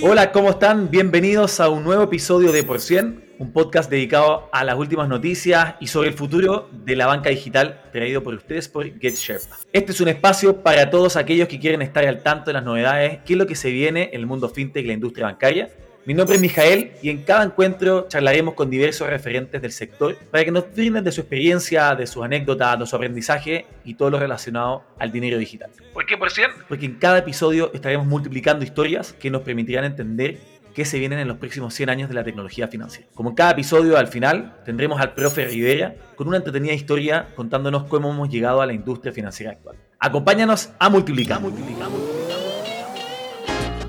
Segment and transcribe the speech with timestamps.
[0.00, 0.90] Hola, ¿cómo están?
[0.90, 5.74] Bienvenidos a un nuevo episodio de Por 100, un podcast dedicado a las últimas noticias
[5.80, 9.56] y sobre el futuro de la banca digital traído por ustedes por GetSherpa.
[9.72, 13.18] Este es un espacio para todos aquellos que quieren estar al tanto de las novedades,
[13.24, 15.68] qué es lo que se viene en el mundo fintech y la industria bancaria.
[16.08, 20.42] Mi nombre es Mijael y en cada encuentro charlaremos con diversos referentes del sector para
[20.42, 24.18] que nos brinden de su experiencia, de sus anécdotas, de su aprendizaje y todo lo
[24.18, 25.70] relacionado al dinero digital.
[25.92, 26.50] ¿Por qué por 100?
[26.66, 30.38] Porque en cada episodio estaremos multiplicando historias que nos permitirán entender
[30.72, 33.06] qué se vienen en los próximos 100 años de la tecnología financiera.
[33.12, 37.84] Como en cada episodio, al final, tendremos al profe Rivera con una entretenida historia contándonos
[37.84, 39.76] cómo hemos llegado a la industria financiera actual.
[39.98, 41.38] Acompáñanos a multiplicar.
[41.38, 42.27] Y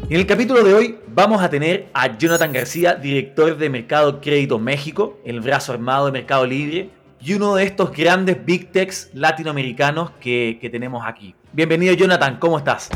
[0.10, 4.58] en el capítulo de hoy vamos a tener a Jonathan García, director de Mercado Crédito
[4.58, 6.90] México, el brazo armado de Mercado Libre,
[7.22, 11.36] y uno de estos grandes big techs latinoamericanos que, que tenemos aquí.
[11.54, 12.90] Bienvenido Jonathan, ¿cómo estás?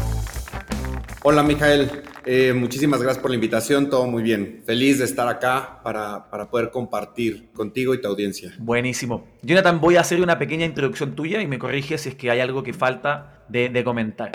[1.21, 1.89] Hola Mijael,
[2.25, 4.63] Eh, muchísimas gracias por la invitación, todo muy bien.
[4.65, 8.53] Feliz de estar acá para, para poder compartir contigo y tu audiencia.
[8.57, 9.27] Buenísimo.
[9.41, 12.39] Jonathan, voy a hacer una pequeña introducción tuya y me corriges si es que hay
[12.39, 14.31] algo que falta de, de comentar.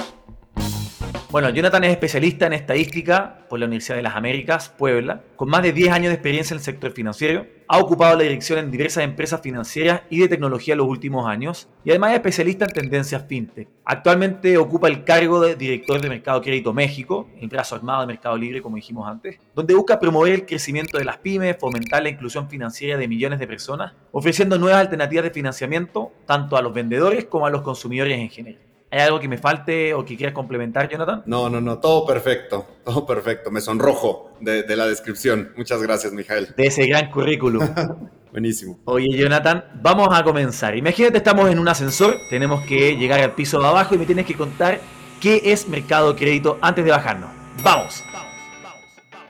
[1.31, 5.63] Bueno, Jonathan es especialista en estadística por la Universidad de las Américas, Puebla, con más
[5.63, 7.45] de 10 años de experiencia en el sector financiero.
[7.69, 11.69] Ha ocupado la dirección en diversas empresas financieras y de tecnología en los últimos años
[11.85, 13.69] y además es especialista en tendencias fintech.
[13.85, 18.39] Actualmente ocupa el cargo de director de Mercado Crédito México, el brazo armado de Mercado
[18.39, 22.49] Libre, como dijimos antes, donde busca promover el crecimiento de las pymes, fomentar la inclusión
[22.49, 27.45] financiera de millones de personas, ofreciendo nuevas alternativas de financiamiento tanto a los vendedores como
[27.45, 28.68] a los consumidores en general.
[28.91, 31.23] ¿Hay algo que me falte o que quieras complementar, Jonathan?
[31.27, 33.51] No, no, no, todo perfecto, todo perfecto.
[33.51, 35.53] Me sonrojo de, de la descripción.
[35.57, 36.55] Muchas gracias, Mijael.
[36.57, 37.69] De ese gran currículum.
[38.33, 38.79] Buenísimo.
[38.85, 40.77] Oye, Jonathan, vamos a comenzar.
[40.77, 44.27] Imagínate, estamos en un ascensor, tenemos que llegar al piso de abajo y me tienes
[44.27, 44.81] que contar
[45.21, 47.31] qué es Mercado Crédito antes de bajarnos.
[47.63, 48.05] ¡Vamos!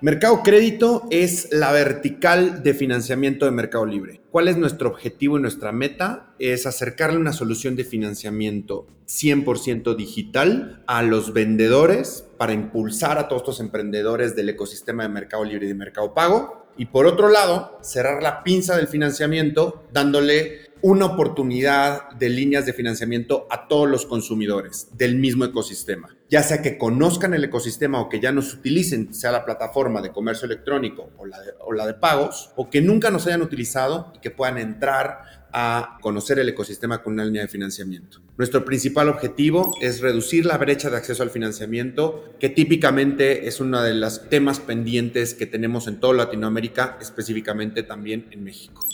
[0.00, 4.20] Mercado Crédito es la vertical de financiamiento de Mercado Libre.
[4.30, 6.34] ¿Cuál es nuestro objetivo y nuestra meta?
[6.38, 13.42] Es acercarle una solución de financiamiento 100% digital a los vendedores para impulsar a todos
[13.42, 16.68] estos emprendedores del ecosistema de Mercado Libre y de Mercado Pago.
[16.76, 22.72] Y por otro lado, cerrar la pinza del financiamiento dándole una oportunidad de líneas de
[22.72, 28.08] financiamiento a todos los consumidores del mismo ecosistema, ya sea que conozcan el ecosistema o
[28.08, 31.86] que ya nos utilicen, sea la plataforma de comercio electrónico o la de, o la
[31.86, 35.22] de pagos, o que nunca nos hayan utilizado y que puedan entrar
[35.52, 38.20] a conocer el ecosistema con una línea de financiamiento.
[38.36, 43.82] Nuestro principal objetivo es reducir la brecha de acceso al financiamiento, que típicamente es uno
[43.82, 48.84] de los temas pendientes que tenemos en toda Latinoamérica, específicamente también en México.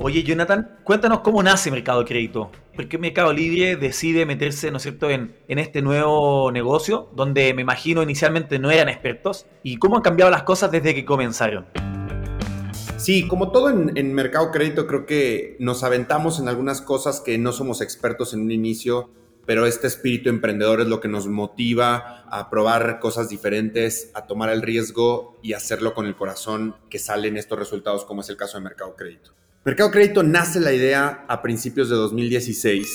[0.00, 2.52] Oye, Jonathan, cuéntanos cómo nace Mercado Crédito.
[2.76, 7.52] ¿Por qué Mercado Libre decide meterse, ¿no es cierto?, en, en, este nuevo negocio, donde
[7.52, 9.46] me imagino inicialmente no eran expertos.
[9.64, 11.66] ¿Y cómo han cambiado las cosas desde que comenzaron?
[12.96, 17.36] Sí, como todo en, en, Mercado Crédito, creo que nos aventamos en algunas cosas que
[17.36, 19.10] no somos expertos en un inicio,
[19.46, 24.50] pero este espíritu emprendedor es lo que nos motiva a probar cosas diferentes, a tomar
[24.50, 28.58] el riesgo y hacerlo con el corazón que salen estos resultados, como es el caso
[28.58, 29.32] de Mercado Crédito.
[29.68, 32.88] Mercado Crédito nace la idea a principios de 2016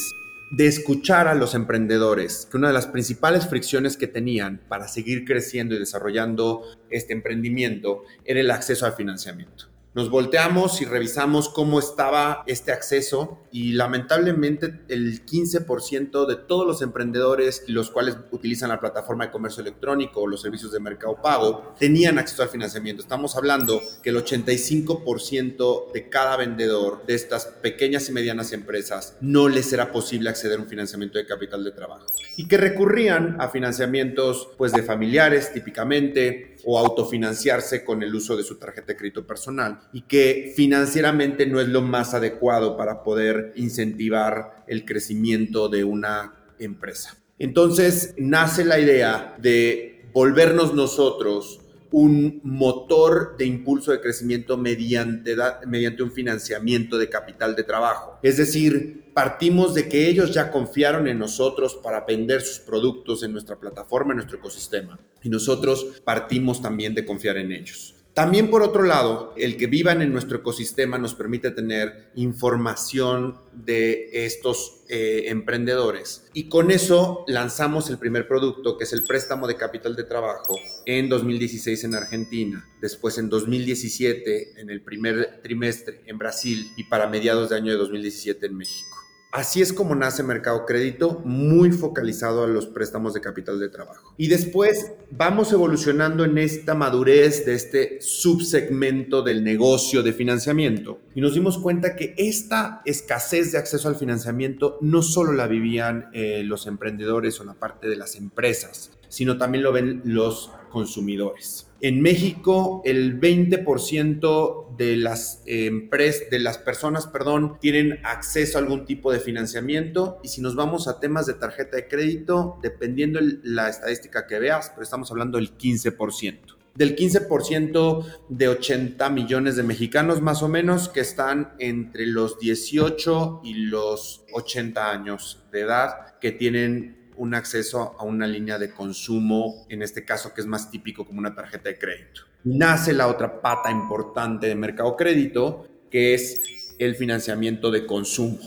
[0.50, 5.23] de escuchar a los emprendedores, que una de las principales fricciones que tenían para seguir
[5.23, 9.72] creciendo y desarrollando este emprendimiento era el acceso al financiamiento.
[9.95, 16.81] Nos volteamos y revisamos cómo estaba este acceso y lamentablemente el 15% de todos los
[16.81, 21.75] emprendedores, los cuales utilizan la plataforma de comercio electrónico o los servicios de mercado pago,
[21.77, 23.03] tenían acceso al financiamiento.
[23.03, 29.47] Estamos hablando que el 85% de cada vendedor de estas pequeñas y medianas empresas no
[29.47, 33.49] les era posible acceder a un financiamiento de capital de trabajo y que recurrían a
[33.49, 39.25] financiamientos pues de familiares típicamente o autofinanciarse con el uso de su tarjeta de crédito
[39.25, 45.83] personal y que financieramente no es lo más adecuado para poder incentivar el crecimiento de
[45.83, 47.17] una empresa.
[47.39, 51.59] Entonces nace la idea de volvernos nosotros
[51.91, 55.35] un motor de impulso de crecimiento mediante,
[55.67, 58.17] mediante un financiamiento de capital de trabajo.
[58.23, 63.31] Es decir, partimos de que ellos ya confiaron en nosotros para vender sus productos en
[63.31, 64.99] nuestra plataforma, en nuestro ecosistema.
[65.21, 67.95] Y nosotros partimos también de confiar en ellos.
[68.13, 74.25] También por otro lado, el que vivan en nuestro ecosistema nos permite tener información de
[74.25, 76.29] estos eh, emprendedores.
[76.31, 80.59] Y con eso lanzamos el primer producto, que es el préstamo de capital de trabajo,
[80.85, 87.07] en 2016 en Argentina, después en 2017 en el primer trimestre en Brasil y para
[87.07, 88.92] mediados de año de 2017 en México.
[89.34, 94.14] Así es como nace Mercado Crédito, muy focalizado a los préstamos de capital de trabajo.
[94.16, 101.00] Y después vamos evolucionando en esta madurez de este subsegmento del negocio de financiamiento.
[101.16, 106.12] Y nos dimos cuenta que esta escasez de acceso al financiamiento no solo la vivían
[106.14, 111.70] eh, los emprendedores o la parte de las empresas, sino también lo ven los consumidores.
[111.79, 118.85] En México, el 20% de las empresas, de las personas, perdón, tienen acceso a algún
[118.85, 120.20] tipo de financiamiento.
[120.23, 124.72] Y si nos vamos a temas de tarjeta de crédito, dependiendo la estadística que veas,
[124.72, 130.90] pero estamos hablando del 15% del 15% de 80 millones de mexicanos más o menos
[130.90, 137.95] que están entre los 18 y los 80 años de edad que tienen un acceso
[137.99, 141.69] a una línea de consumo, en este caso que es más típico como una tarjeta
[141.69, 142.21] de crédito.
[142.43, 148.39] Nace la otra pata importante de mercado crédito, que es el financiamiento de consumo.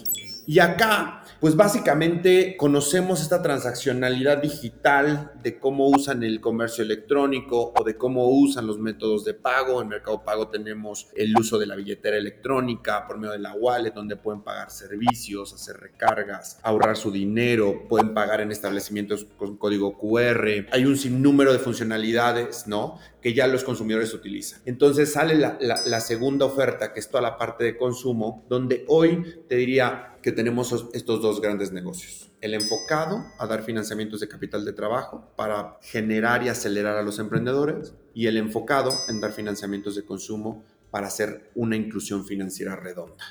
[0.46, 7.84] Y acá pues básicamente conocemos esta transaccionalidad digital de cómo usan el comercio electrónico o
[7.84, 9.82] de cómo usan los métodos de pago.
[9.82, 13.92] En Mercado Pago tenemos el uso de la billetera electrónica por medio de la wallet,
[13.92, 19.98] donde pueden pagar servicios, hacer recargas, ahorrar su dinero, pueden pagar en establecimientos con código
[19.98, 20.66] QR.
[20.72, 22.98] Hay un sinnúmero de funcionalidades, ¿no?
[23.20, 24.60] Que ya los consumidores utilizan.
[24.64, 29.42] Entonces sale la, la segunda oferta, que es toda la parte de consumo, donde hoy
[29.48, 32.32] te diría que tenemos estos dos grandes negocios.
[32.40, 37.20] El enfocado a dar financiamientos de capital de trabajo para generar y acelerar a los
[37.20, 43.24] emprendedores y el enfocado en dar financiamientos de consumo para hacer una inclusión financiera redonda.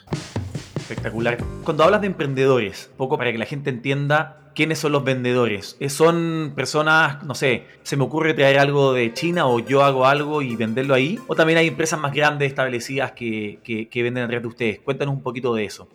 [0.77, 1.37] Espectacular.
[1.65, 5.75] Cuando hablas de emprendedores, poco para que la gente entienda quiénes son los vendedores.
[5.81, 10.05] Eh, ¿Son personas, no sé, se me ocurre traer algo de China o yo hago
[10.05, 11.19] algo y venderlo ahí?
[11.27, 14.79] ¿O también hay empresas más grandes establecidas que, que, que venden a través de ustedes?
[14.79, 15.89] Cuéntanos un poquito de eso.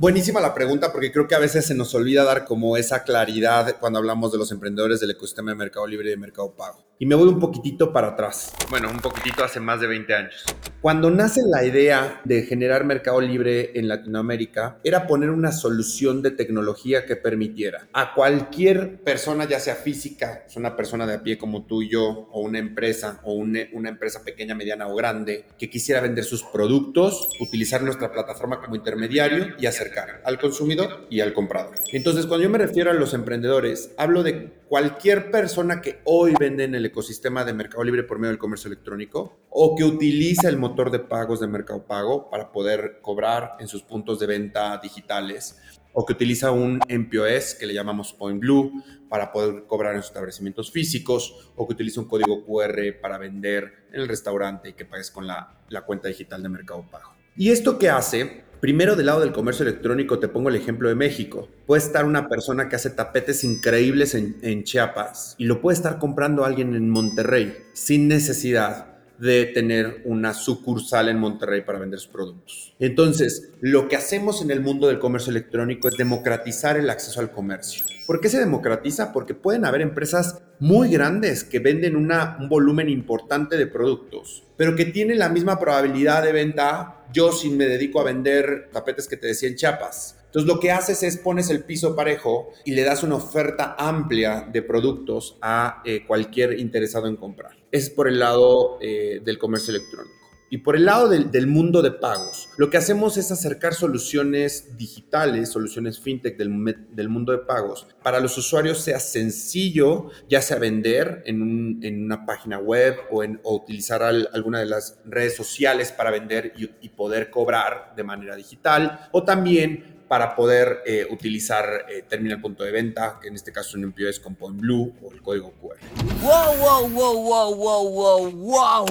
[0.00, 3.76] Buenísima la pregunta porque creo que a veces se nos olvida dar como esa claridad
[3.78, 6.84] cuando hablamos de los emprendedores del ecosistema de Mercado Libre y de Mercado Pago.
[6.96, 8.54] Y me voy un poquitito para atrás.
[8.70, 10.44] Bueno, un poquitito hace más de 20 años.
[10.80, 16.30] Cuando nace la idea de generar Mercado Libre en Latinoamérica, era poner una solución de
[16.30, 21.64] tecnología que permitiera a cualquier persona, ya sea física, una persona de a pie como
[21.64, 25.68] tú y yo, o una empresa, o una, una empresa pequeña, mediana o grande, que
[25.68, 31.32] quisiera vender sus productos, utilizar nuestra plataforma como intermediario y acercar al consumidor y al
[31.32, 31.74] comprador.
[31.92, 36.64] Entonces, cuando yo me refiero a los emprendedores, hablo de cualquier persona que hoy vende
[36.64, 40.56] en el ecosistema de Mercado Libre por medio del comercio electrónico o que utiliza el
[40.56, 45.58] motor de pagos de Mercado Pago para poder cobrar en sus puntos de venta digitales
[45.92, 50.10] o que utiliza un MPOS que le llamamos Point Blue para poder cobrar en sus
[50.10, 54.84] establecimientos físicos o que utiliza un código QR para vender en el restaurante y que
[54.84, 57.12] pagues con la, cuenta digital de Mercado Pago.
[57.36, 58.43] ¿Y esto qué hace?
[58.64, 61.50] Primero, del lado del comercio electrónico, te pongo el ejemplo de México.
[61.66, 66.46] Puede estar una persona que hace tapetes increíbles en, Chiapas y lo puede estar comprando
[66.46, 68.86] alguien en Monterrey sin necesidad
[69.18, 72.74] de tener una sucursal en Monterrey para vender sus productos.
[72.78, 77.32] Entonces, lo que hacemos en el mundo del comercio electrónico es democratizar el acceso al
[77.32, 77.84] comercio.
[78.06, 79.12] ¿Por qué se democratiza?
[79.12, 84.86] Porque pueden haber empresas muy grandes que venden un volumen importante de productos, pero que
[84.86, 89.28] tienen la misma probabilidad de venta yo si me dedico a vender tapetes que te
[89.28, 90.18] decía en Chiapas.
[90.26, 94.48] Entonces lo que haces es pones el piso parejo y le das una oferta amplia
[94.52, 97.52] de productos a eh, cualquier interesado en comprar.
[97.70, 100.23] Es por el lado eh, del comercio electrónico.
[100.54, 105.48] Y por el lado del, mundo de pagos, lo que hacemos es acercar soluciones digitales,
[105.48, 111.24] soluciones fintech del, del mundo de pagos, para los usuarios sea sencillo, ya sea vender
[111.26, 116.52] en, en una página web o, en, utilizar alguna de las redes sociales para vender
[116.56, 122.62] y, poder cobrar de manera digital, o también para poder eh, utilizar eh, terminal punto
[122.62, 125.78] de venta, que en este caso un es con Blue o el código QR.
[126.22, 128.86] ¡Wow, wow, wow, wow, wow, wow, wow!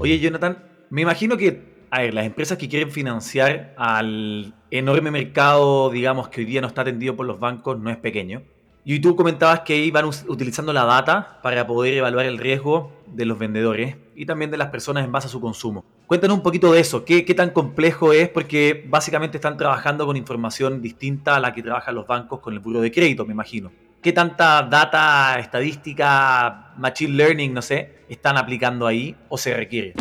[0.00, 0.58] Oye, Jonathan,
[0.90, 6.46] me imagino que, a las empresas que quieren financiar al enorme mercado, digamos, que hoy
[6.46, 8.42] día no está atendido por los bancos, no es pequeño.
[8.84, 13.38] Y tú comentabas que iban utilizando la data para poder evaluar el riesgo de los
[13.38, 15.84] vendedores y también de las personas en base a su consumo.
[16.06, 18.28] Cuéntanos un poquito de eso, ¿Qué, qué, tan complejo es?
[18.28, 22.60] Porque básicamente están trabajando con información distinta a la que trabajan los bancos con el
[22.60, 23.72] buro de crédito, me imagino.
[24.00, 29.94] ¿Qué tanta data, estadística, machine learning, no sé, están aplicando ahí o se requiere?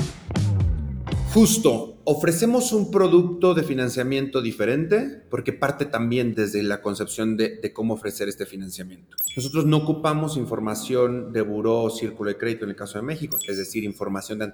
[1.38, 7.94] Justo, ofrecemos un producto de financiamiento diferente porque parte también desde la concepción de, cómo
[7.94, 9.16] ofrecer este financiamiento.
[9.36, 13.38] Nosotros no ocupamos información de buró o círculo de crédito en el caso de México,
[13.48, 14.52] es decir, información de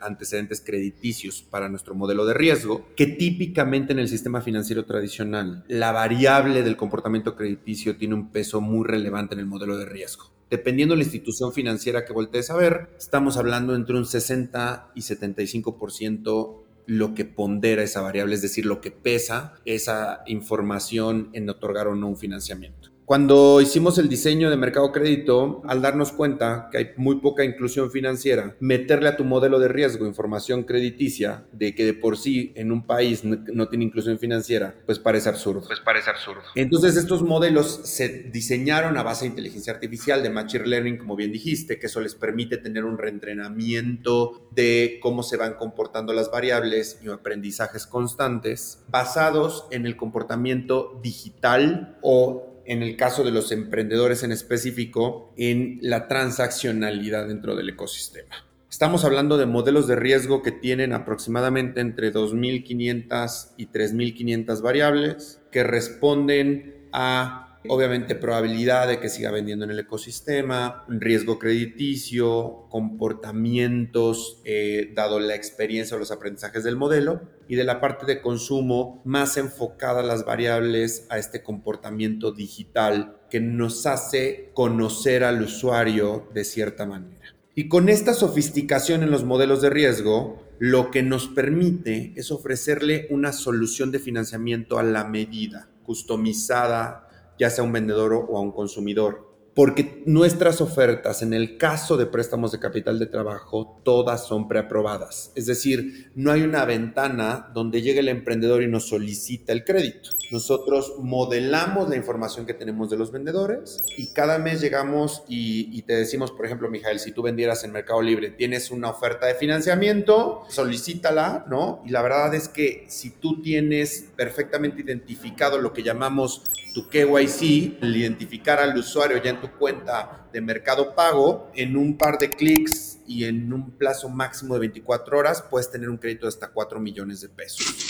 [0.00, 5.90] antecedentes crediticios para nuestro modelo de riesgo, que típicamente en el sistema financiero tradicional la
[5.90, 10.94] variable del comportamiento crediticio tiene un peso muy relevante en el modelo de riesgo dependiendo
[10.94, 16.64] de la institución financiera que voltees a ver, estamos hablando entre un 60 y 75%
[16.86, 21.94] lo que pondera esa variable, es decir, lo que pesa esa información en otorgar o
[21.94, 22.89] no un financiamiento.
[23.10, 27.90] Cuando hicimos el diseño de mercado crédito, al darnos cuenta que hay muy poca inclusión
[27.90, 32.70] financiera, meterle a tu modelo de riesgo información crediticia de que de por sí en
[32.70, 35.64] un país no, tiene inclusión financiera, pues parece absurdo.
[35.66, 36.42] Pues parece absurdo.
[36.54, 41.32] Entonces estos modelos se diseñaron a base de inteligencia artificial, de machine learning, como bien
[41.32, 47.00] dijiste, que eso les permite tener un reentrenamiento de cómo se van comportando las variables
[47.02, 54.22] y aprendizajes constantes basados en el comportamiento digital o en el caso de los emprendedores
[54.22, 58.46] en específico, en la transaccionalidad dentro del ecosistema.
[58.70, 65.64] Estamos hablando de modelos de riesgo que tienen aproximadamente entre 2.500 y 3.500 variables que
[65.64, 74.92] responden a Obviamente probabilidad de que siga vendiendo en el ecosistema, riesgo crediticio, comportamientos eh,
[74.94, 79.36] dado la experiencia o los aprendizajes del modelo y de la parte de consumo más
[79.36, 86.86] enfocada las variables a este comportamiento digital que nos hace conocer al usuario de cierta
[86.86, 87.34] manera.
[87.54, 93.06] Y con esta sofisticación en los modelos de riesgo, lo que nos permite es ofrecerle
[93.10, 97.09] una solución de financiamiento a la medida, customizada,
[97.40, 102.06] ya sea un vendedor o a un consumidor porque nuestras ofertas, en el caso de
[102.06, 105.32] préstamos de capital de trabajo, todas son preaprobadas.
[105.34, 110.10] Es decir, no hay una ventana donde llegue el emprendedor y nos solicita el crédito.
[110.30, 115.94] Nosotros modelamos la información que tenemos de los vendedores y cada mes llegamos y, te
[115.94, 120.44] decimos, por ejemplo, Mijael, si tú vendieras en Mercado Libre, tienes una oferta de financiamiento,
[120.48, 121.82] solicítala, ¿no?
[121.84, 126.42] Y la verdad es que si tú tienes perfectamente identificado lo que llamamos
[126.72, 131.96] tu KYC, el identificar al usuario ya en tu cuenta de mercado pago, en un
[131.96, 136.26] par de clics y en un plazo máximo de 24 horas, puedes tener un crédito
[136.26, 137.88] de hasta 4 millones de pesos.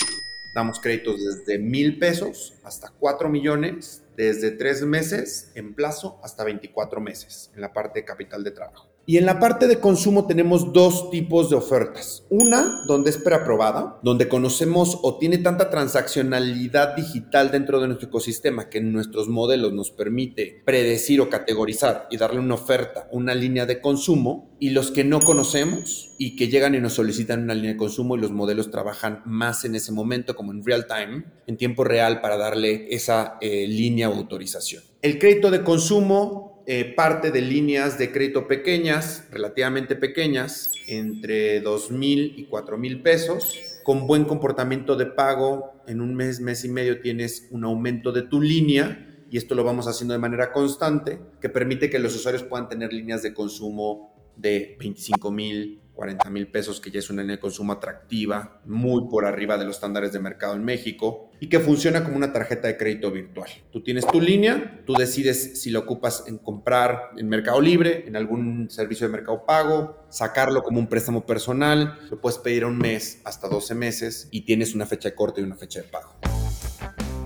[0.53, 6.99] Damos créditos desde mil pesos hasta 4 millones, desde 3 meses en plazo hasta 24
[6.99, 8.90] meses en la parte de capital de trabajo.
[9.05, 12.23] Y en la parte de consumo tenemos dos tipos de ofertas.
[12.29, 18.69] Una, donde es preaprobada, donde conocemos o tiene tanta transaccionalidad digital dentro de nuestro ecosistema
[18.69, 23.65] que en nuestros modelos nos permite predecir o categorizar y darle una oferta, una línea
[23.65, 24.51] de consumo.
[24.59, 28.15] Y los que no conocemos y que llegan y nos solicitan una línea de consumo
[28.15, 32.21] y los modelos trabajan más en ese momento como en real time, en tiempo real
[32.21, 34.83] para darle esa eh, línea o autorización.
[35.01, 41.91] El crédito de consumo eh, parte de líneas de crédito pequeñas, relativamente pequeñas, entre 2
[41.91, 43.81] mil y 4 mil pesos.
[43.83, 48.21] Con buen comportamiento de pago, en un mes, mes y medio tienes un aumento de
[48.21, 52.43] tu línea y esto lo vamos haciendo de manera constante, que permite que los usuarios
[52.43, 57.21] puedan tener líneas de consumo de 25 mil, 40 mil pesos, que ya es una
[57.21, 61.47] línea de consumo atractiva, muy por arriba de los estándares de mercado en México y
[61.47, 63.49] que funciona como una tarjeta de crédito virtual.
[63.71, 68.15] Tú tienes tu línea, tú decides si la ocupas en comprar en Mercado Libre, en
[68.15, 72.77] algún servicio de mercado pago, sacarlo como un préstamo personal, lo puedes pedir a un
[72.77, 76.15] mes hasta 12 meses y tienes una fecha de corte y una fecha de pago.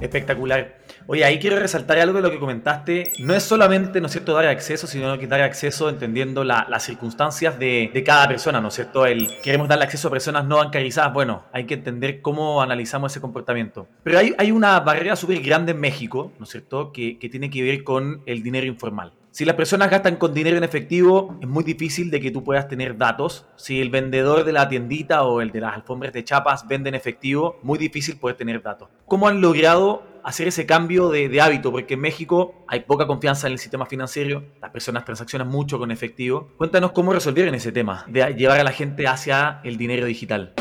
[0.01, 0.84] Espectacular.
[1.07, 3.11] Oye, ahí quiero resaltar algo de lo que comentaste.
[3.19, 7.59] No es solamente, ¿no es cierto?, dar acceso, sino que dar acceso entendiendo las circunstancias
[7.59, 9.05] de, cada persona, ¿no es cierto?
[9.05, 11.13] El, queremos darle acceso a personas no bancarizadas.
[11.13, 13.87] Bueno, hay que entender cómo analizamos ese comportamiento.
[14.03, 17.51] Pero hay, hay una barrera súper grande en México, ¿no es cierto?, que, que tiene
[17.51, 19.13] que ver con el dinero informal.
[19.35, 22.69] Si las personas gastan con dinero en efectivo, es muy difícil de que tú puedas
[22.69, 23.45] tener datos.
[23.57, 26.95] Si el vendedor de la tiendita o el de las alfombras de chapas vende en
[26.95, 28.87] efectivo, muy difícil poder tener datos.
[29.05, 31.69] ¿Cómo han logrado hacer ese cambio de, hábito?
[31.73, 35.91] Porque en México hay poca confianza en el sistema financiero, las personas transaccionan mucho con
[35.91, 36.53] efectivo.
[36.55, 40.53] Cuéntanos cómo resolvieron ese tema, de llevar a la gente hacia el dinero digital.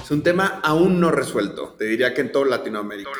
[0.00, 3.10] Es un tema aún no resuelto, te diría que en todo Latinoamérica.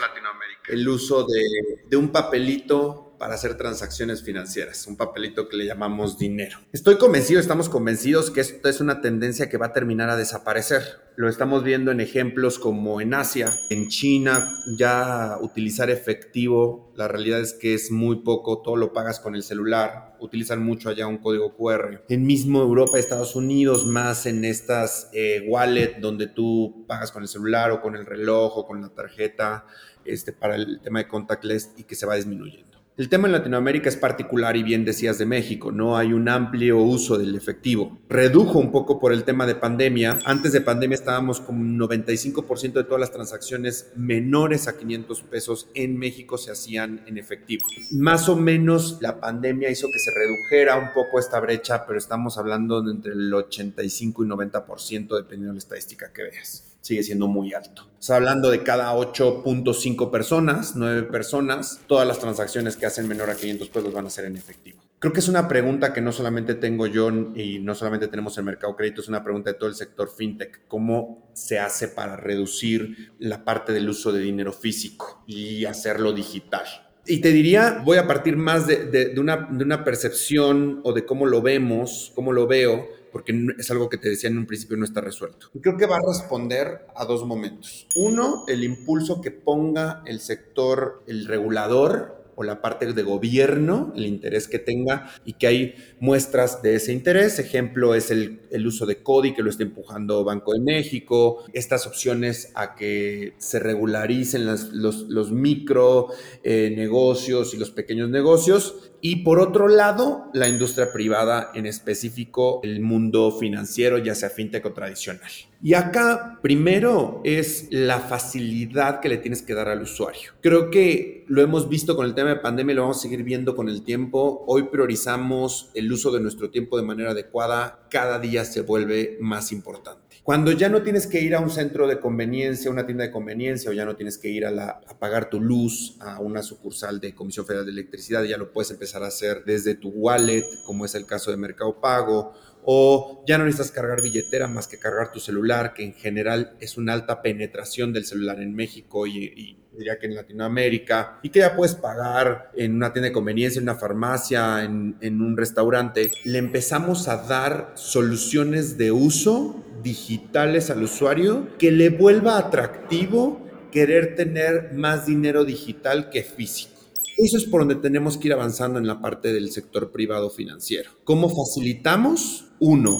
[0.69, 6.19] El uso de, de un papelito para hacer transacciones financieras, un papelito que le llamamos
[6.19, 6.59] dinero.
[6.73, 10.83] Estoy convencido, estamos convencidos que esto es una tendencia que va a terminar a desaparecer.
[11.17, 14.49] Lo estamos viendo en ejemplos como en Asia, en China,
[14.79, 19.43] ya utilizar efectivo, la realidad es que es muy poco, todo lo pagas con el
[19.43, 22.05] celular, utilizan mucho allá un código QR.
[22.09, 27.29] En mismo Europa, Estados Unidos, más en estas eh, wallet donde tú pagas con el
[27.29, 29.67] celular o con el reloj o con la tarjeta
[30.05, 32.78] este, para el tema de contactless y que se va disminuyendo.
[32.99, 36.79] El tema en Latinoamérica es particular y bien decías de México, no hay un amplio
[36.79, 37.97] uso del efectivo.
[38.09, 40.19] Redujo un poco por el tema de pandemia.
[40.25, 45.97] Antes de pandemia estábamos con 95% de todas las transacciones menores a 500 pesos en
[45.97, 47.69] México se hacían en efectivo.
[47.93, 52.37] Más o menos la pandemia hizo que se redujera un poco esta brecha, pero estamos
[52.37, 57.29] hablando de entre el 85 y 90% dependiendo de la estadística que veas sigue siendo
[57.29, 57.87] muy alto.
[58.01, 63.37] Está hablando de cada 8.5 personas, 9 personas, todas las transacciones que hacen menor a
[63.37, 64.81] 500 pesos van a ser en efectivo.
[64.99, 68.47] Creo que es una pregunta que no solamente tengo yo y no solamente tenemos en
[68.47, 70.67] Mercado Crédito, es una pregunta de todo el sector fintech.
[70.67, 76.65] ¿Cómo se hace para reducir la parte del uso de dinero físico y hacerlo digital?
[77.07, 81.05] Y te diría, voy a partir más de, de, una, de una percepción o de
[81.05, 82.89] cómo lo vemos, cómo lo veo,
[83.19, 85.51] porque es algo que te decía en un principio no está resuelto.
[85.61, 87.89] Creo que va a responder a dos momentos.
[87.97, 94.07] Uno, el impulso que ponga el sector, el regulador o la parte de gobierno, el
[94.07, 97.41] interés que tenga y que hay muestras de ese interés.
[97.41, 102.53] Ejemplo es el, uso de CODI que lo está empujando Banco de México, estas opciones
[102.55, 106.11] a que se regularicen los, los, micro
[106.45, 108.93] eh, negocios y los pequeños negocios.
[109.01, 114.65] Y por otro lado, la industria privada, en específico el mundo financiero, ya sea fintech
[114.67, 115.31] o tradicional.
[115.63, 120.33] Y acá, primero, es la facilidad que le tienes que dar al usuario.
[120.41, 123.55] Creo que lo hemos visto con el tema de pandemia lo vamos a seguir viendo
[123.55, 124.45] con el tiempo.
[124.47, 127.87] Hoy priorizamos el uso de nuestro tiempo de manera adecuada.
[127.91, 130.08] Cada día se vuelve más importante.
[130.29, 133.71] Cuando ya no tienes que ir a un centro de conveniencia, una tienda de conveniencia,
[133.71, 137.15] o ya no tienes que ir a, la, pagar tu luz a una sucursal de
[137.15, 140.95] Comisión Federal de Electricidad, ya lo puedes empezar a hacer desde tu wallet, como es
[140.95, 145.19] el caso de Mercado Pago, o ya no necesitas cargar billetera más que cargar tu
[145.19, 150.07] celular, que en general es una alta penetración del celular en México y diría que
[150.07, 154.65] en Latinoamérica, y que ya puedes pagar en una tienda de conveniencia, en una farmacia,
[154.65, 161.71] en, en un restaurante, le empezamos a dar soluciones de uso digitales al usuario que
[161.71, 166.79] le vuelva atractivo querer tener más dinero digital que físico.
[167.17, 170.91] Eso es por donde tenemos que ir avanzando en la parte del sector privado financiero.
[171.05, 172.47] ¿Cómo facilitamos?
[172.61, 172.97] Uno,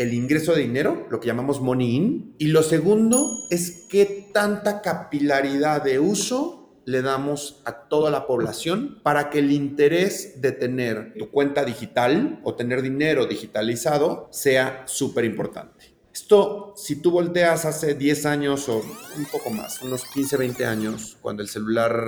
[0.00, 2.34] el ingreso de dinero, lo que llamamos money in.
[2.38, 8.98] Y lo segundo es qué tanta capilaridad de uso le damos a toda la población
[9.02, 15.26] para que el interés de tener tu cuenta digital o tener dinero digitalizado sea súper
[15.26, 15.89] importante.
[16.20, 18.84] Esto, si tú volteas hace 10 años o
[19.16, 21.98] un poco más, unos 15, 20 años, cuando el celular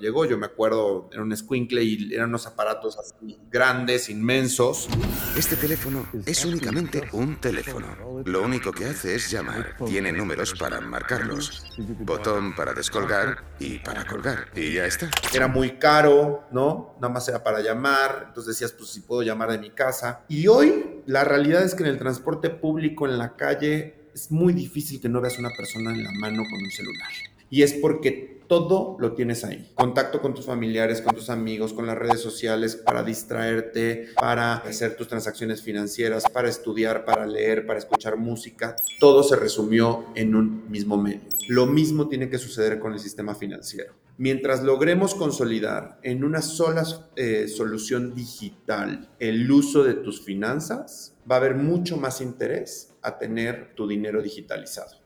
[0.00, 4.88] llegó, yo me acuerdo, era un squinkle y eran unos aparatos así grandes, inmensos.
[5.36, 8.22] Este teléfono es únicamente un teléfono.
[8.24, 9.76] Lo único que hace es llamar.
[9.84, 11.64] Tiene números para marcarlos,
[12.00, 14.46] botón para descolgar y para colgar.
[14.54, 15.10] Y ya está.
[15.34, 16.94] Era muy caro, ¿no?
[17.00, 18.26] Nada más era para llamar.
[18.28, 20.24] Entonces decías, pues si puedo llamar de mi casa.
[20.28, 24.52] Y hoy la realidad es que en el transporte público, en la calle, es muy
[24.52, 27.08] difícil que no veas una persona en la mano con un celular.
[27.48, 29.70] Y es porque todo lo tienes ahí.
[29.74, 34.96] Contacto con tus familiares, con tus amigos, con las redes sociales para distraerte, para hacer
[34.96, 38.76] tus transacciones financieras, para estudiar, para leer, para escuchar música.
[38.98, 41.20] Todo se resumió en un mismo medio.
[41.48, 43.94] Lo mismo tiene que suceder con el sistema financiero.
[44.18, 46.84] Mientras logremos consolidar en una sola
[47.16, 53.18] eh, solución digital el uso de tus finanzas, va a haber mucho más interés a
[53.18, 54.96] tener tu dinero digitalizado.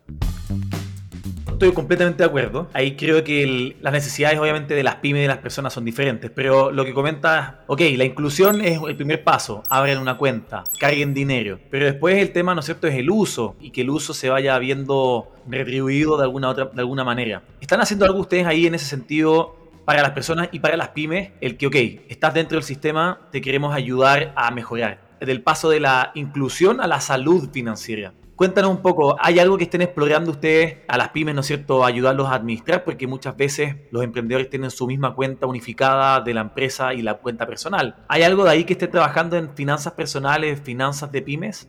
[1.61, 2.71] Estoy completamente de acuerdo.
[2.73, 5.85] Ahí creo que el, las necesidades obviamente de las pymes y de las personas son
[5.85, 10.65] diferentes, pero lo que comentas, ok, la inclusión es el primer paso, abren una cuenta,
[10.79, 13.91] carguen dinero, pero después el tema, ¿no es cierto?, es el uso y que el
[13.91, 17.43] uso se vaya viendo retribuido de alguna, otra, de alguna manera.
[17.61, 21.33] ¿Están haciendo algo ustedes ahí en ese sentido para las personas y para las pymes?
[21.43, 21.77] El que, ok,
[22.09, 26.87] estás dentro del sistema, te queremos ayudar a mejorar del paso de la inclusión a
[26.87, 28.15] la salud financiera.
[28.41, 31.85] Cuéntanos un poco, ¿hay algo que estén explorando ustedes a las pymes, ¿no es cierto?,
[31.85, 36.41] ayudarlos a administrar, porque muchas veces los emprendedores tienen su misma cuenta unificada de la
[36.41, 37.97] empresa y la cuenta personal.
[38.09, 41.69] ¿Hay algo de ahí que esté trabajando en finanzas personales, finanzas de pymes?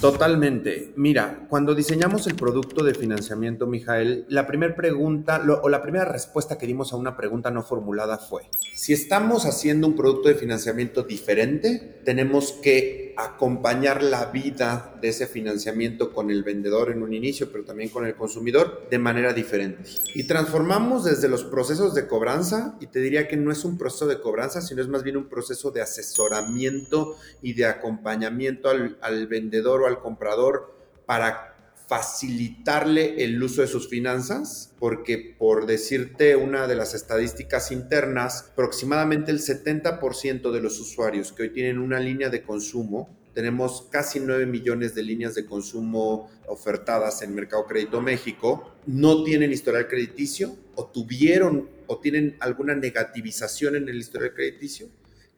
[0.00, 0.92] Totalmente.
[0.94, 6.58] Mira, cuando diseñamos el producto de financiamiento, Mijael, la primera pregunta o la primera respuesta
[6.58, 11.02] que dimos a una pregunta no formulada fue, si estamos haciendo un producto de financiamiento
[11.02, 17.50] diferente, tenemos que acompañar la vida de ese financiamiento con el vendedor en un inicio,
[17.50, 19.82] pero también con el consumidor de manera diferente.
[20.14, 24.06] Y transformamos desde los procesos de cobranza, y te diría que no es un proceso
[24.06, 29.26] de cobranza, sino es más bien un proceso de asesoramiento y de acompañamiento al, al
[29.26, 30.74] vendedor o al comprador
[31.06, 31.55] para
[31.88, 39.30] facilitarle el uso de sus finanzas, porque por decirte una de las estadísticas internas, aproximadamente
[39.30, 44.46] el 70% de los usuarios que hoy tienen una línea de consumo, tenemos casi 9
[44.46, 50.86] millones de líneas de consumo ofertadas en Mercado Crédito México, no tienen historial crediticio o
[50.86, 54.88] tuvieron o tienen alguna negativización en el historial crediticio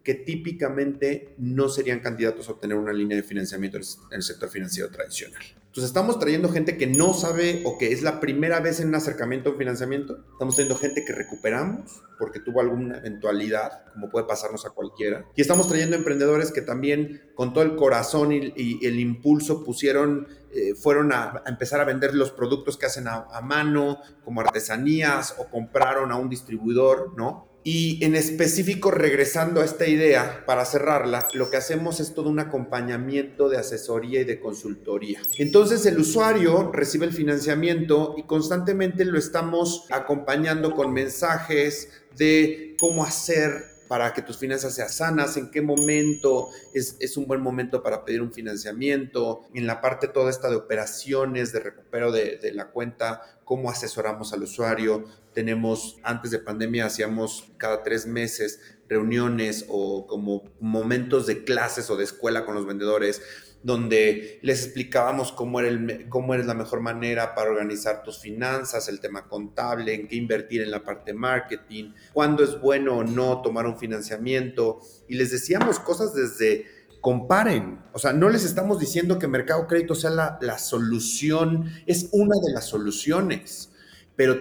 [0.03, 4.89] que típicamente no serían candidatos a obtener una línea de financiamiento en el sector financiero
[4.89, 5.43] tradicional.
[5.79, 8.97] Entonces estamos trayendo gente que no sabe o que es la primera vez en un
[8.97, 10.25] acercamiento a un financiamiento.
[10.33, 15.25] Estamos trayendo gente que recuperamos porque tuvo alguna eventualidad, como puede pasarnos a cualquiera.
[15.37, 20.75] Y estamos trayendo emprendedores que también con todo el corazón y, el impulso pusieron, eh,
[20.75, 26.11] fueron a, empezar a vender los productos que hacen a mano, como artesanías, o compraron
[26.11, 27.47] a un distribuidor, ¿no?
[27.65, 32.39] Y en específico, regresando a esta idea, para cerrarla, lo que hacemos es todo un
[32.39, 35.21] acompañamiento de asesoría y de consultoría.
[35.37, 43.05] Entonces el usuario recibe el financiamiento y constantemente lo estamos acompañando con mensajes de cómo
[43.05, 47.83] hacer para que tus finanzas sean sanas, en qué momento es, es, un buen momento
[47.83, 52.53] para pedir un financiamiento, en la parte toda esta de operaciones, de recupero de, de
[52.53, 55.05] la cuenta, cómo asesoramos al usuario.
[55.33, 61.97] Tenemos, antes de pandemia, hacíamos cada tres meses reuniones o como momentos de clases o
[61.97, 63.23] de escuela con los vendedores
[63.63, 69.95] donde les explicábamos cómo era, la mejor manera para organizar tus finanzas, el tema contable,
[69.95, 74.81] en qué invertir en la parte marketing, cuándo es bueno o no tomar un financiamiento.
[75.09, 76.67] Y les decíamos cosas desde
[77.01, 77.81] comparen.
[77.93, 82.53] O sea, no les estamos diciendo que Mercado Crédito sea la, solución, es una de
[82.53, 83.71] las soluciones,
[84.17, 84.41] pero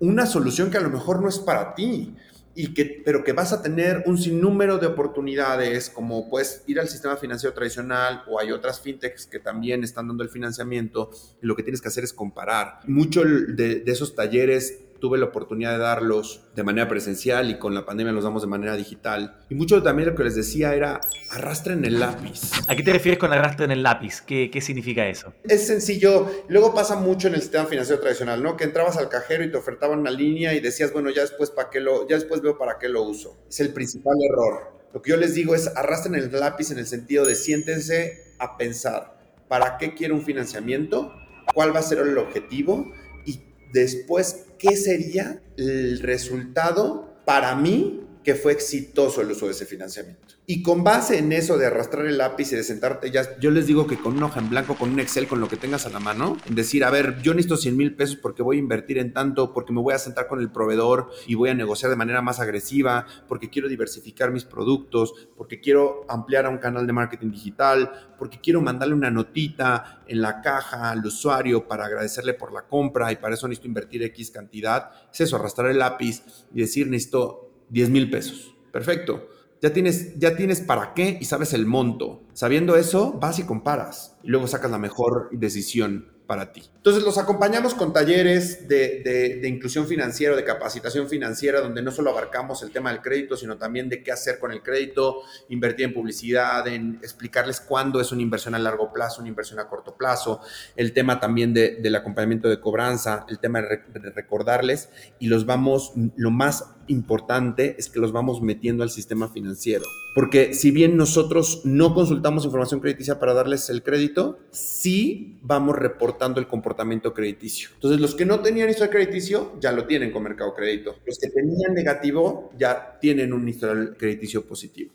[0.00, 2.16] una solución que a lo mejor no es para ti
[2.54, 6.88] y que, pero que vas a tener un sinnúmero de oportunidades, como puedes ir al
[6.88, 11.10] sistema financiero tradicional o hay otras fintechs que también están dando el financiamiento,
[11.42, 12.80] y lo que tienes que hacer es comparar.
[12.86, 17.74] Mucho de, de esos talleres tuve la oportunidad de darlos de manera presencial y con
[17.74, 19.40] la pandemia los damos de manera digital.
[19.48, 22.52] Y mucho también lo que les decía era arrastren el lápiz.
[22.68, 24.20] ¿A qué te refieres con arrastren el lápiz?
[24.20, 25.32] ¿Qué, ¿Qué, significa eso?
[25.44, 26.30] Es sencillo.
[26.48, 28.56] Luego pasa mucho en el sistema financiero tradicional, ¿no?
[28.56, 31.70] Que entrabas al cajero y te ofertaban una línea y decías, bueno, ya después, ¿para
[31.70, 33.38] qué lo, ya después veo para qué lo uso.
[33.48, 34.80] Es el principal error.
[34.92, 38.56] Lo que yo les digo es arrastren el lápiz en el sentido de siéntense a
[38.56, 41.12] pensar, ¿para qué quiero un financiamiento?
[41.54, 42.92] ¿Cuál va a ser el objetivo?
[43.24, 43.40] Y
[43.72, 50.34] después, ¿qué sería el resultado para mí que fue exitoso el uso de ese financiamiento?
[50.46, 53.66] Y con base en eso de arrastrar el lápiz y de sentarte ya, yo les
[53.68, 55.90] digo que con una hoja en blanco, con un Excel, con lo que tengas a
[55.90, 59.12] la mano, decir, a ver, yo necesito 100 mil pesos porque voy a invertir en
[59.12, 62.20] tanto, porque me voy a sentar con el proveedor y voy a negociar de manera
[62.20, 67.30] más agresiva, porque quiero diversificar mis productos, porque quiero ampliar a un canal de marketing
[67.30, 72.66] digital, porque quiero mandarle una notita en la caja al usuario para agradecerle por la
[72.66, 74.90] compra y para eso necesito invertir X cantidad.
[75.12, 78.54] Es eso, arrastrar el lápiz y decir, necesito 10 mil pesos.
[78.72, 79.28] Perfecto
[79.62, 82.22] ya tienes, ya tienes para qué y sabes el monto.
[82.32, 86.62] Sabiendo eso, vas y comparas y luego sacas la mejor decisión para ti.
[86.76, 89.02] Entonces los acompañamos con talleres de,
[89.42, 93.58] de, inclusión financiera, de capacitación financiera, donde no solo abarcamos el tema del crédito, sino
[93.58, 98.22] también de qué hacer con el crédito, invertir en publicidad, en explicarles cuándo es una
[98.22, 100.40] inversión a largo plazo, una inversión a corto plazo,
[100.76, 105.92] el tema también de, del acompañamiento de cobranza, el tema de recordarles y los vamos,
[106.14, 109.84] lo más importante es que los vamos metiendo al sistema financiero.
[110.14, 116.40] Porque si bien nosotros no consultamos información crediticia para darles el crédito, sí vamos reportando
[116.40, 117.70] el comportamiento crediticio.
[117.74, 120.96] Entonces, los que no tenían historial crediticio ya lo tienen con Mercado Crédito.
[121.06, 124.92] Los que tenían negativo ya tienen un historial crediticio positivo.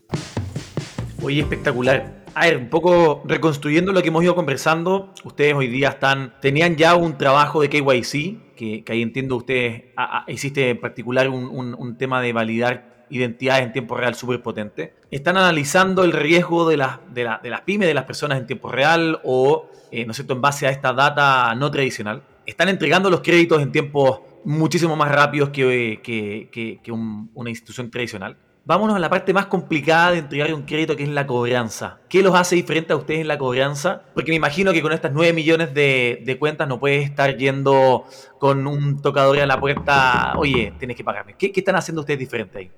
[1.22, 2.26] Oye, espectacular.
[2.36, 6.76] A ver, un poco reconstruyendo lo que hemos ido conversando, ustedes hoy día están, tenían
[6.76, 11.46] ya un trabajo de KYC, que, que ahí entiendo ustedes, a, a, en particular un,
[11.46, 14.96] un, un tema de validar identidades en tiempo real súper potente.
[15.12, 18.48] Están analizando el riesgo de, la, de, la, de, las pymes, de las personas en
[18.48, 22.24] tiempo real o, eh, ¿no es cierto?, en base a esta data no tradicional.
[22.46, 27.90] Están entregando los créditos en tiempos muchísimo más rápidos que, que, que un, una institución
[27.90, 28.38] tradicional.
[28.66, 32.00] Vámonos a la parte más complicada de entregar un crédito, que es la cobranza.
[32.10, 34.02] ¿Qué los hace diferente a ustedes en la cobranza?
[34.14, 38.06] Porque me imagino que con estas 9 millones de, cuentas no puedes estar yendo
[38.40, 41.36] con un tocador a la puerta, oye, tienes que pagarme.
[41.38, 42.72] ¿Qué, qué están haciendo ustedes diferente ahí?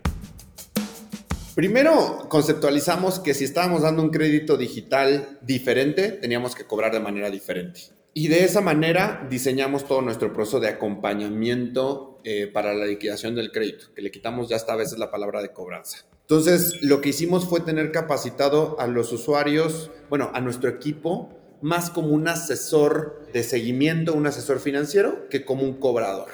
[1.56, 7.32] Primero, conceptualizamos que si estábamos dando un crédito digital diferente, teníamos que cobrar de manera
[7.32, 7.98] diferente.
[8.14, 13.54] Y de esa manera diseñamos todo nuestro proceso de acompañamiento eh, para la liquidación del
[13.54, 16.00] crédito, que le quitamos ya hasta a veces la palabra de cobranza.
[16.24, 21.30] Entonces, lo que hicimos fue tener capacitado a los usuarios, bueno, a nuestro equipo,
[21.62, 26.28] más como un asesor de seguimiento, un asesor financiero, que como un cobrador.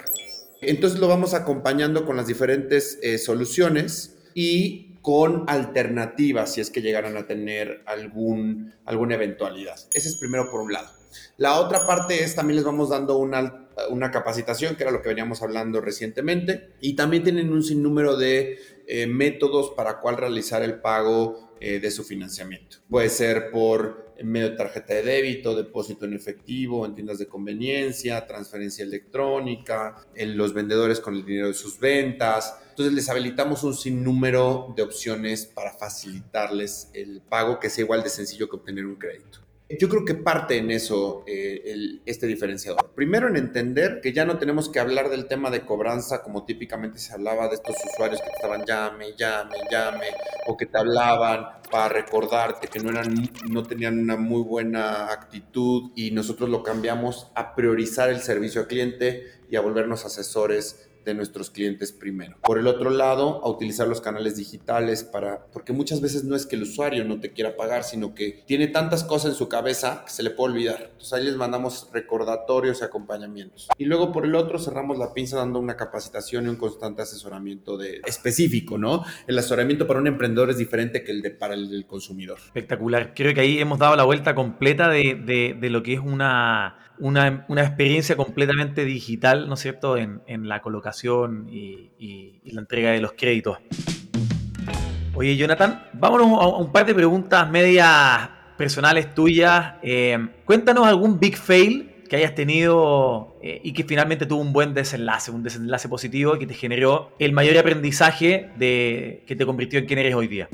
[0.62, 6.82] Entonces lo vamos acompañando con las diferentes eh, soluciones y con alternativas si es que
[6.82, 9.76] llegaran a tener algún, alguna eventualidad.
[9.94, 10.90] Ese es primero por un lado.
[11.38, 15.10] La otra parte es también les vamos dando una, una capacitación, que era lo que
[15.10, 18.58] veníamos hablando recientemente, y también tienen un sinnúmero de
[18.88, 22.78] eh, métodos para cuál realizar el pago eh, de su financiamiento.
[22.90, 28.26] Puede ser por medio de tarjeta de débito, depósito en efectivo, en tiendas de conveniencia,
[28.28, 32.60] transferencia electrónica, en los vendedores con el dinero de sus ventas.
[32.70, 38.10] Entonces les habilitamos un sinnúmero de opciones para facilitarles el pago que sea igual de
[38.10, 39.43] sencillo que obtener un crédito.
[39.70, 42.92] Yo creo que parte en eso eh, este diferenciador.
[42.94, 47.00] Primero en entender que ya no tenemos que hablar del tema de cobranza como típicamente
[47.00, 50.08] se hablaba de estos usuarios que estaban llame, llame, llame,
[50.48, 53.16] o que te hablaban para recordarte que no, eran,
[53.50, 58.68] no tenían una muy buena actitud y nosotros lo cambiamos a priorizar el servicio al
[58.68, 62.38] cliente y a volvernos asesores de nuestros clientes primero.
[62.42, 66.46] Por el otro lado, a utilizar los canales digitales para, porque muchas veces no es
[66.46, 70.04] que el usuario no te quiera pagar, sino que tiene tantas cosas en su cabeza
[70.06, 70.90] que se le puede olvidar.
[70.92, 73.68] Entonces ahí les mandamos recordatorios y acompañamientos.
[73.78, 77.78] Y luego por el otro cerramos la pinza dando una capacitación y un constante asesoramiento
[77.78, 79.04] de, específico, ¿no?
[79.28, 82.40] El asesoramiento para un emprendedor es diferente que el de para el consumidor.
[82.46, 83.14] Espectacular.
[83.14, 87.46] Creo que ahí hemos dado la vuelta completa de, de lo que es una una,
[87.58, 93.58] experiencia completamente digital, ¿no es cierto?, en, la colocación y, la entrega de los créditos.
[95.16, 99.76] Oye, Jonathan, vámonos a un par de preguntas medias personales tuyas.
[99.84, 104.74] Eh, cuéntanos algún big fail que hayas tenido eh, y que finalmente tuvo un buen
[104.74, 109.86] desenlace, un desenlace positivo que te generó el mayor aprendizaje de, que te convirtió en
[109.86, 110.50] quien eres hoy día.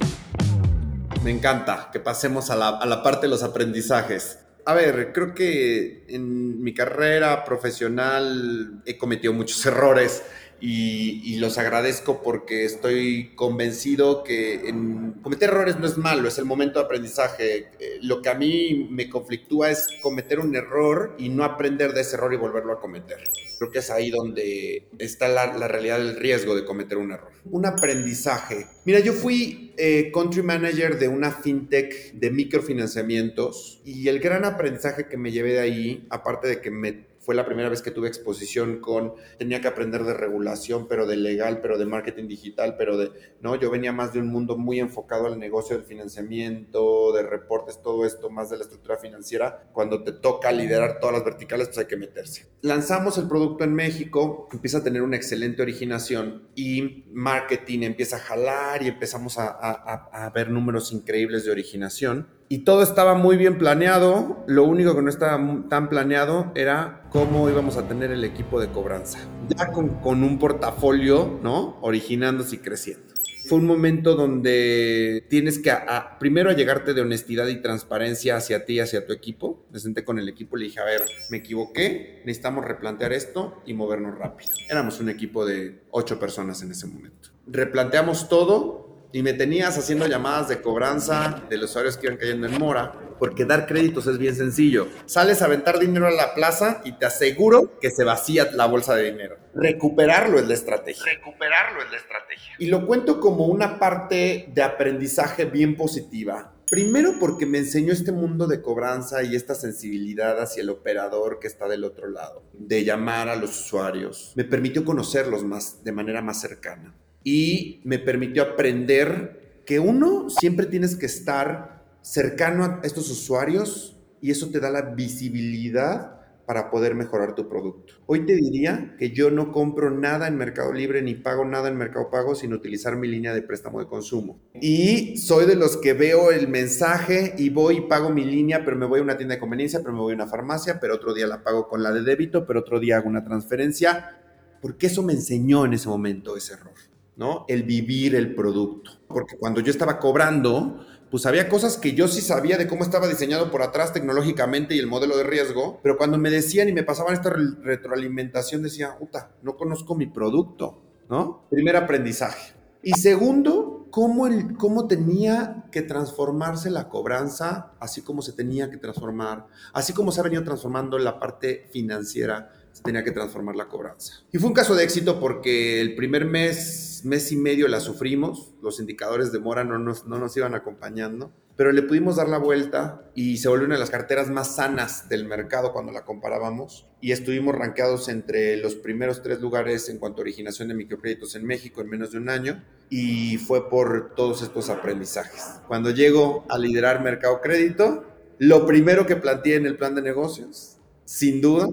[1.24, 4.40] Me encanta que pasemos a la, a la parte de los aprendizajes.
[4.66, 10.24] A ver, creo que en mi carrera profesional he cometido muchos errores
[10.62, 16.46] y, los agradezco porque estoy convencido que en cometer errores no es malo, es el
[16.46, 17.70] momento de aprendizaje.
[17.80, 22.02] Eh, lo que a mí me conflictúa es cometer un error y no aprender de
[22.02, 23.18] ese error y volverlo a cometer.
[23.58, 27.32] Creo que es ahí donde está la, realidad del riesgo de cometer un error.
[27.46, 28.68] Un aprendizaje.
[28.86, 35.08] Mira, yo fui eh, country manager de una fintech de microfinanciamientos y el gran aprendizaje
[35.08, 38.08] que me llevé de ahí, aparte de que me fue la primera vez que tuve
[38.08, 42.98] exposición con, tenía que aprender de regulación, pero de legal, pero de marketing digital, pero
[42.98, 47.24] de, no, yo venía más de un mundo muy enfocado al negocio del financiamiento, de
[47.24, 49.70] reportes, todo esto, más de la estructura financiera.
[49.74, 52.48] Cuando te toca liderar todas las verticales, pues hay que meterse.
[52.62, 58.20] Lanzamos el producto en México, empieza a tener una excelente originación y marketing empieza a
[58.20, 63.38] jalar y empezamos a, a, a ver números increíbles de originación y todo estaba muy
[63.38, 64.44] bien planeado.
[64.48, 68.70] Lo único que no estaba tan planeado era cómo íbamos a tener el equipo de
[68.70, 69.20] cobranza.
[69.56, 71.78] Ya con, un portafolio, ¿no?
[71.82, 73.14] Originándose y creciendo.
[73.48, 75.72] Fue un momento donde tienes que
[76.20, 79.64] primero llegarte de honestidad y transparencia hacia ti y hacia tu equipo.
[79.72, 83.62] Me senté con el equipo y le dije, a ver, me equivoqué, necesitamos replantear esto
[83.66, 84.52] y movernos rápido.
[84.70, 87.30] Éramos un equipo de ocho personas en ese momento.
[87.48, 92.48] Replanteamos todo, y me tenías haciendo llamadas de cobranza de los usuarios que iban cayendo
[92.48, 94.88] en mora, porque dar créditos es bien sencillo.
[95.06, 98.96] Sales a aventar dinero a la plaza y te aseguro que se vacía la bolsa
[98.96, 99.38] de dinero.
[99.56, 101.04] Recuperarlo es la estrategia.
[101.06, 102.54] Recuperarlo es la estrategia.
[102.60, 106.54] Y lo cuento como una parte de aprendizaje bien positiva.
[106.70, 111.48] Primero porque me enseñó este mundo de cobranza y esta sensibilidad hacia el operador que
[111.48, 114.34] está del otro lado, de llamar a los usuarios.
[114.36, 120.66] Me permitió conocerlos más de manera más cercana y me permitió aprender que uno siempre
[120.66, 126.96] tienes que estar cercano a estos usuarios y eso te da la visibilidad para poder
[126.96, 127.94] mejorar tu producto.
[128.08, 131.78] Hoy te diría que yo no compro nada en Mercado Libre ni pago nada en
[131.78, 134.40] Mercado Pago sin utilizar mi línea de préstamo de consumo.
[134.60, 138.78] Y soy de los que veo el mensaje y voy y pago mi línea, pero
[138.78, 141.14] me voy a una tienda de conveniencia, pero me voy a una farmacia, pero otro
[141.14, 144.18] día la pago con la de débito, pero otro día hago una transferencia,
[144.60, 146.89] porque eso me enseñó en ese momento ese error
[147.20, 147.44] ¿no?
[147.50, 148.92] El vivir el producto.
[149.10, 153.10] Porque cuando yo estaba cobrando, pues había cosas que yo sí sabía de cómo estaba
[153.10, 156.84] diseñado por atrás tecnológicamente y el modelo de riesgo, pero cuando me decían y me
[156.84, 161.44] pasaban esta retroalimentación decía, puta, no conozco mi producto, ¿no?
[161.50, 162.54] Primer aprendizaje.
[162.82, 168.78] Y segundo, cómo, el, cómo tenía que transformarse la cobranza, así como se tenía que
[168.78, 172.54] transformar, así como se ha venido transformando la parte financiera
[172.84, 174.24] tenía que transformar la cobranza.
[174.32, 178.54] Y fue un caso de éxito porque el primer mes, mes y medio la sufrimos,
[178.62, 182.38] los indicadores de mora no nos, no nos iban acompañando, pero le pudimos dar la
[182.38, 186.88] vuelta y se volvió una de las carteras más sanas del mercado cuando la comparábamos
[187.02, 191.46] y estuvimos rankeados entre los primeros tres lugares en cuanto a originación de microcréditos en
[191.46, 195.60] México en menos de un año y fue por todos estos aprendizajes.
[195.68, 198.06] Cuando llego a liderar mercado crédito,
[198.38, 201.68] lo primero que planteé en el plan de negocios, sin duda,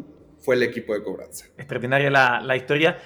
[0.46, 1.46] fue el equipo de cobranza.
[1.58, 2.96] Extraordinaria la, la historia.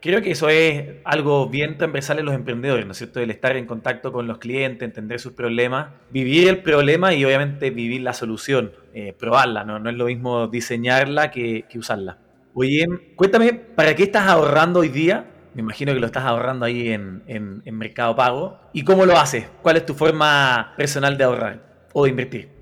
[0.00, 3.20] Creo que eso es algo bien transversal en los emprendedores, ¿no es cierto?
[3.20, 7.70] El estar en contacto con los clientes, entender sus problemas, vivir el problema y obviamente
[7.70, 9.78] vivir la solución, eh, probarla, ¿no?
[9.78, 12.18] No es lo mismo diseñarla que, que, usarla.
[12.52, 12.84] Oye,
[13.14, 15.26] cuéntame, ¿para qué estás ahorrando hoy día?
[15.54, 18.58] Me imagino que lo estás ahorrando ahí en, en, en Mercado Pago.
[18.72, 19.46] ¿Y cómo lo haces?
[19.62, 22.58] ¿Cuál es tu forma personal de ahorrar o de invertir?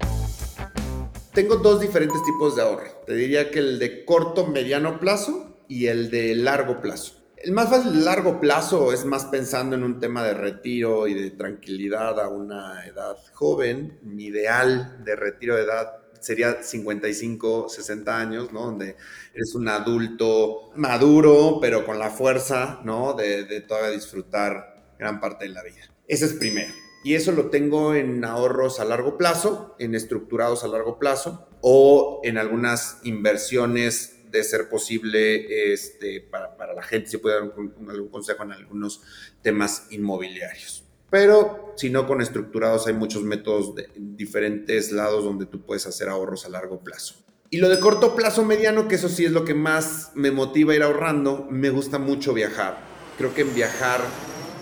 [1.36, 3.02] Tengo dos diferentes tipos de ahorro.
[3.06, 7.12] Te diría que el de corto, mediano plazo y el de largo plazo.
[7.36, 11.32] El más fácil largo plazo es más pensando en un tema de retiro y de
[11.32, 13.98] tranquilidad a una edad joven.
[14.02, 18.62] Mi ideal de retiro de edad sería 55, 60 años, ¿no?
[18.62, 18.96] Donde
[19.34, 23.12] eres un adulto maduro, pero con la fuerza, ¿no?
[23.12, 25.92] De, de todavía disfrutar gran parte de la vida.
[26.08, 26.72] Ese es primero
[27.06, 32.20] y eso lo tengo en ahorros a largo plazo, en estructurados a largo plazo o
[32.24, 38.08] en algunas inversiones de ser posible este, para, para la gente, si puede dar algún
[38.08, 39.02] consejo en algunos
[39.40, 40.82] temas inmobiliarios.
[41.08, 46.08] Pero si no con estructurados hay muchos métodos de diferentes lados donde tú puedes hacer
[46.08, 47.24] ahorros a largo plazo.
[47.50, 50.72] Y lo de corto plazo mediano, que eso sí es lo que más me motiva
[50.72, 52.80] a ir ahorrando, me gusta mucho viajar.
[53.16, 54.00] Creo que en viajar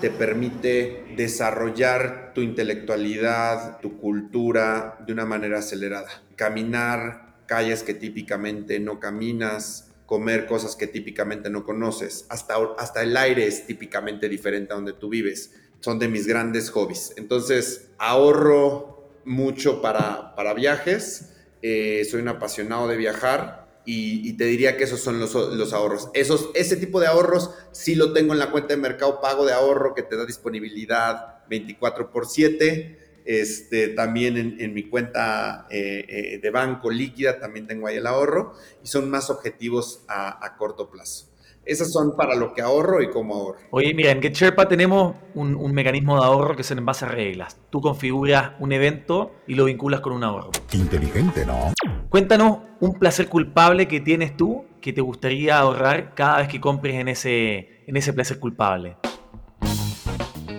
[0.03, 6.09] te permite desarrollar tu intelectualidad, tu cultura de una manera acelerada.
[6.37, 13.17] Caminar calles que típicamente no caminas, comer cosas que típicamente no conoces, hasta, hasta el
[13.17, 15.53] aire es típicamente diferente a donde tú vives.
[15.81, 17.13] Son de mis grandes hobbies.
[17.17, 24.77] Entonces, ahorro mucho para, para viajes, eh, soy un apasionado de viajar y, te diría
[24.77, 25.35] que esos son los,
[25.73, 26.09] ahorros.
[26.15, 29.53] Esos, ese tipo de ahorros sí lo tengo en la cuenta de mercado pago de
[29.53, 33.01] ahorro que te da disponibilidad 24 por 7.
[33.27, 38.53] Este, también en, mi cuenta eh, eh, de banco líquida también tengo ahí el ahorro
[38.83, 41.34] y son más objetivos a corto plazo.
[41.67, 43.59] Esas son para lo que ahorro y cómo ahorro.
[43.71, 47.09] Oye, mira, en GetSherpa tenemos un, un, mecanismo de ahorro que es en base a
[47.09, 47.57] reglas.
[47.71, 50.51] Tú configuras un evento y lo vinculas con un ahorro.
[50.73, 51.73] Inteligente, ¿no?
[52.11, 56.97] Cuéntanos un placer culpable que tienes tú que te gustaría ahorrar cada vez que compres
[56.97, 58.97] en ese, en ese placer culpable.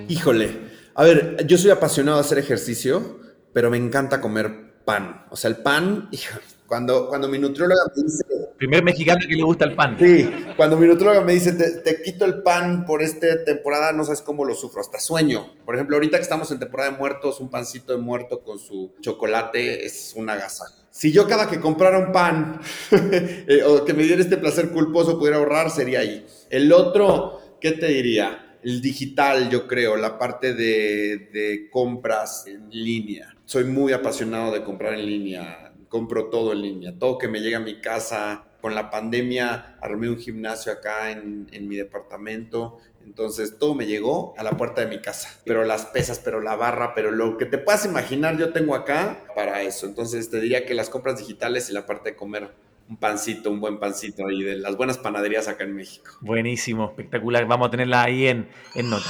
[0.07, 0.49] Híjole,
[0.95, 3.19] a ver, yo soy apasionado de hacer ejercicio,
[3.53, 5.25] pero me encanta comer pan.
[5.29, 6.09] O sea, el pan,
[6.65, 8.23] cuando, cuando mi nutrióloga me dice...
[8.57, 9.97] Primer mexicano que le gusta el pan.
[9.99, 14.05] Sí, cuando mi nutrióloga me dice, te, te, quito el pan por esta temporada, no
[14.05, 15.53] sabes cómo lo sufro, hasta sueño.
[15.65, 18.93] Por ejemplo, ahorita que estamos en temporada de muertos, un pancito de muerto con su
[19.01, 20.65] chocolate es una gasa.
[20.89, 25.19] Si yo cada que comprara un pan eh, o que me diera este placer culposo
[25.19, 26.25] pudiera ahorrar, sería ahí.
[26.49, 28.57] El otro, ¿qué te diría?
[28.63, 33.35] El digital, yo creo, la parte de, de compras en línea.
[33.43, 37.57] Soy muy apasionado de comprar en línea compro todo en línea, todo que me llega
[37.57, 38.45] a mi casa.
[38.61, 44.33] Con la pandemia armé un gimnasio acá en, en, mi departamento, entonces todo me llegó
[44.37, 45.29] a la puerta de mi casa.
[45.45, 49.23] Pero las pesas, pero la barra, pero lo que te puedas imaginar yo tengo acá
[49.35, 49.85] para eso.
[49.85, 52.49] Entonces te diría que las compras digitales y la parte de comer
[52.89, 56.11] un pancito, un buen pancito ahí de las buenas panaderías acá en México.
[56.21, 57.45] Buenísimo, espectacular.
[57.45, 59.09] Vamos a tenerla ahí en, en nota.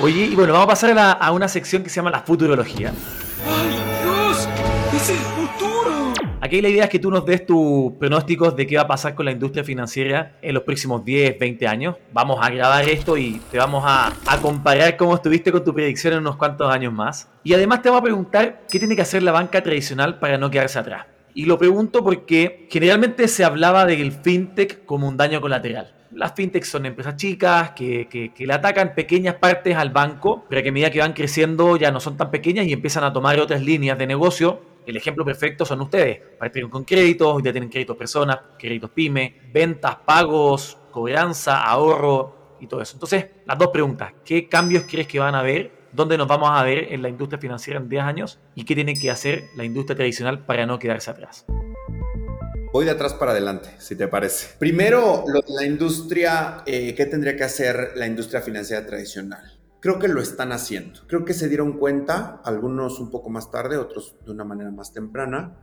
[0.00, 2.92] Oye, y bueno, vamos a pasar a una sección que se llama la futurología.
[6.40, 9.14] Aquí la idea es que tú nos des tus pronósticos de qué va a pasar
[9.14, 11.96] con la industria financiera en los próximos 10, 20 años.
[12.12, 16.14] Vamos a grabar esto y te vamos a, a comparar cómo estuviste con tu predicción
[16.14, 17.30] en unos cuantos años más.
[17.42, 20.50] Y además te vamos a preguntar qué tiene que hacer la banca tradicional para no
[20.50, 21.06] quedarse atrás.
[21.32, 25.94] Y lo pregunto porque generalmente se hablaba del fintech como un daño colateral.
[26.10, 30.90] Las fintechs son empresas chicas que, le atacan pequeñas partes al banco, pero a medida
[30.90, 34.06] que van creciendo ya no son tan pequeñas y empiezan a tomar otras líneas de
[34.06, 36.20] negocio el ejemplo perfecto son ustedes.
[36.38, 42.80] Partieron con créditos, ya tienen créditos personas, créditos pyme, ventas, pagos, cobranza, ahorro y todo
[42.80, 42.94] eso.
[42.94, 44.12] Entonces, las dos preguntas.
[44.24, 45.82] ¿Qué cambios crees que van a haber?
[45.92, 48.40] ¿Dónde nos vamos a ver en la industria financiera en 10 años?
[48.54, 51.44] ¿Y qué tiene que hacer la industria tradicional para no quedarse atrás?
[52.72, 54.56] Voy de atrás para adelante, si te parece.
[54.58, 59.51] Primero, lo de la industria, eh, ¿qué tendría que hacer la industria financiera tradicional?
[59.82, 61.00] Creo que lo están haciendo.
[61.08, 64.92] Creo que se dieron cuenta, algunos un poco más tarde, otros de una manera más
[64.92, 65.56] temprana,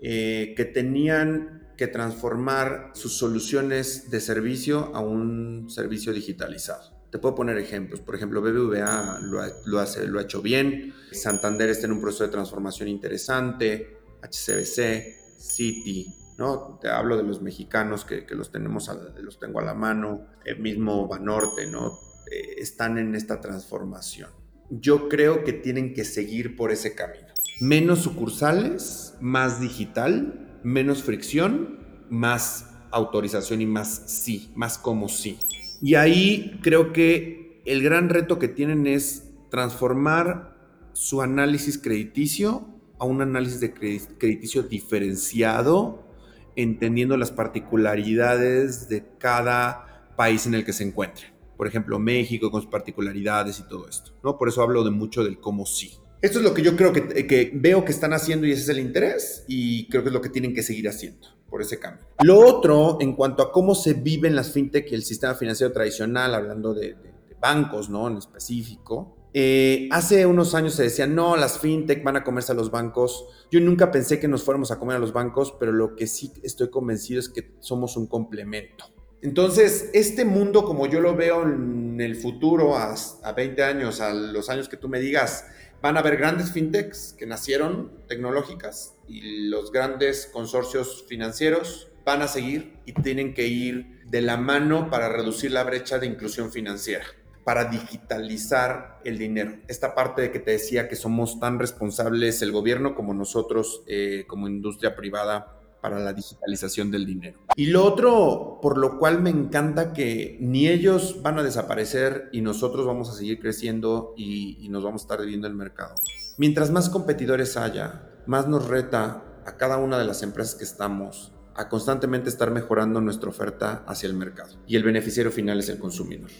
[0.00, 6.96] eh, que tenían que transformar sus soluciones de servicio a un servicio digitalizado.
[7.10, 8.00] Te puedo poner ejemplos.
[8.00, 10.94] Por ejemplo, BBVA lo ha, lo, hace, lo ha hecho bien.
[11.10, 13.98] Santander está en un proceso de transformación interesante.
[14.22, 16.06] HCBC, Citi,
[16.38, 16.78] ¿no?
[16.80, 20.26] Te hablo de los mexicanos que, que los, tenemos a, los tengo a la mano.
[20.42, 22.11] El mismo Banorte, ¿no?
[22.30, 24.30] Eh, están en esta transformación.
[24.70, 27.26] Yo creo que tienen que seguir por ese camino.
[27.60, 35.38] Menos sucursales, más digital, menos fricción, más autorización y más sí, más como sí.
[35.80, 40.56] Y ahí creo que el gran reto que tienen es transformar
[40.92, 42.68] su análisis crediticio
[42.98, 46.06] a un análisis de crediticio diferenciado,
[46.54, 51.31] entendiendo las particularidades de cada país en el que se encuentre
[51.62, 54.36] por ejemplo, México con sus particularidades y todo esto, ¿no?
[54.36, 55.92] Por eso hablo de mucho del cómo sí.
[56.20, 58.68] Esto es lo que yo creo que, que, veo que están haciendo y ese es
[58.70, 62.04] el interés y creo que es lo que tienen que seguir haciendo por ese cambio.
[62.24, 66.34] Lo otro, en cuanto a cómo se viven las fintech y el sistema financiero tradicional,
[66.34, 68.08] hablando de, de, de bancos, ¿no?
[68.08, 72.56] En específico, eh, hace unos años se decía, no, las fintech van a comerse a
[72.56, 73.24] los bancos.
[73.52, 76.32] Yo nunca pensé que nos fuéramos a comer a los bancos, pero lo que sí
[76.42, 78.86] estoy convencido es que somos un complemento.
[79.22, 82.92] Entonces, este mundo como yo lo veo en el futuro, a,
[83.22, 85.46] a, 20 años, a los años que tú me digas,
[85.80, 92.28] van a haber grandes fintechs que nacieron tecnológicas y los grandes consorcios financieros van a
[92.28, 97.04] seguir y tienen que ir de la mano para reducir la brecha de inclusión financiera,
[97.44, 99.56] para digitalizar el dinero.
[99.68, 104.24] Esta parte de que te decía que somos tan responsables el gobierno como nosotros eh,
[104.26, 107.40] como industria privada para la digitalización del dinero.
[107.56, 112.40] Y lo otro, por lo cual me encanta que ni ellos van a desaparecer y
[112.40, 115.94] nosotros vamos a seguir creciendo y, nos vamos a estar viviendo el mercado.
[116.38, 121.32] Mientras más competidores haya, más nos reta a cada una de las empresas que estamos
[121.54, 124.54] a constantemente estar mejorando nuestra oferta hacia el mercado.
[124.66, 126.30] Y el beneficiario final es el consumidor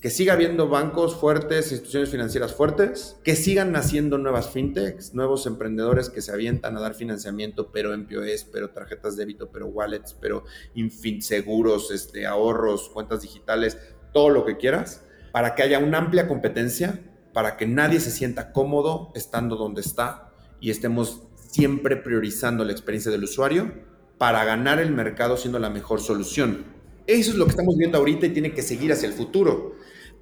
[0.00, 6.08] que siga habiendo bancos fuertes, instituciones financieras fuertes, que sigan naciendo nuevas fintechs, nuevos emprendedores
[6.08, 10.14] que se avientan a dar financiamiento, pero en POS, pero tarjetas de débito, pero wallets,
[10.14, 10.44] pero
[10.74, 13.76] infin seguros, este, ahorros, cuentas digitales,
[14.14, 17.00] todo lo que quieras, para que haya una amplia competencia,
[17.34, 23.12] para que nadie se sienta cómodo estando donde está y estemos siempre priorizando la experiencia
[23.12, 23.72] del usuario
[24.16, 26.64] para ganar el mercado siendo la mejor solución.
[27.06, 29.74] Eso es lo que estamos viendo ahorita y tiene que seguir hacia el futuro.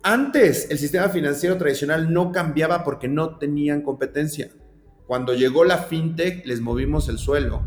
[0.02, 4.50] Antes el sistema financiero tradicional no cambiaba porque no tenían competencia.
[5.06, 7.62] Cuando llegó la fintech les movimos el suelo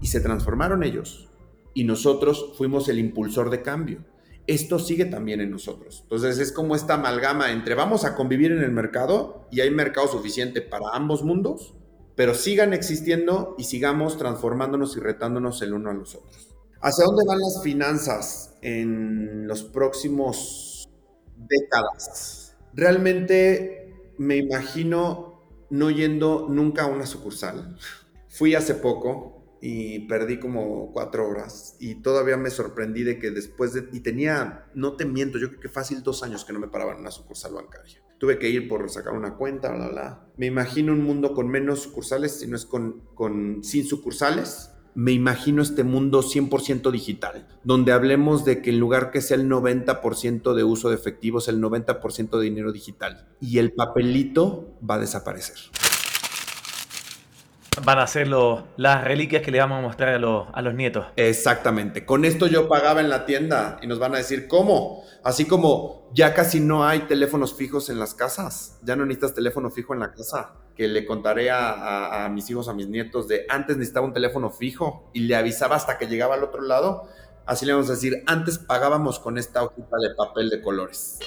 [0.00, 1.28] y se transformaron ellos
[1.74, 4.04] y nosotros fuimos el impulsor de cambio.
[4.46, 6.00] Esto sigue también en nosotros.
[6.02, 10.06] Entonces es como esta amalgama entre vamos a convivir en el mercado y hay mercado
[10.06, 11.74] suficiente para ambos mundos,
[12.14, 16.54] pero sigan existiendo y sigamos transformándonos y retándonos el uno a los otros.
[16.80, 20.73] ¿Hacia dónde van las finanzas en los próximos
[21.36, 22.56] décadas.
[22.74, 27.76] Realmente me imagino no yendo nunca a una sucursal.
[28.28, 33.72] Fui hace poco y perdí como cuatro horas y todavía me sorprendí de que después
[33.72, 33.88] de...
[33.92, 36.92] Y tenía, no te miento, yo creo que fácil dos años que no me paraba
[36.92, 38.02] en una sucursal bancaria.
[38.18, 40.28] Tuve que ir por sacar una cuenta, bla, bla.
[40.36, 45.12] Me imagino un mundo con menos sucursales, si no es con, con sin sucursales, me
[45.12, 50.54] imagino este mundo 100% digital, donde hablemos de que en lugar que sea el 90%
[50.54, 55.56] de uso de efectivos, el 90% de dinero digital y el papelito va a desaparecer.
[57.84, 60.74] Van a ser los, las reliquias que le vamos a mostrar a los, a los
[60.74, 61.06] nietos.
[61.16, 62.06] Exactamente.
[62.06, 65.02] Con esto yo pagaba en la tienda y nos van a decir, ¿cómo?
[65.24, 69.70] Así como ya casi no hay teléfonos fijos en las casas, ya no necesitas teléfono
[69.70, 73.76] fijo en la casa que le contaré a, mis hijos, a mis nietos, de antes
[73.76, 77.08] necesitaba un teléfono fijo y le avisaba hasta que llegaba al otro lado.
[77.46, 81.20] Así le vamos a decir, antes pagábamos con esta hojita de papel de colores.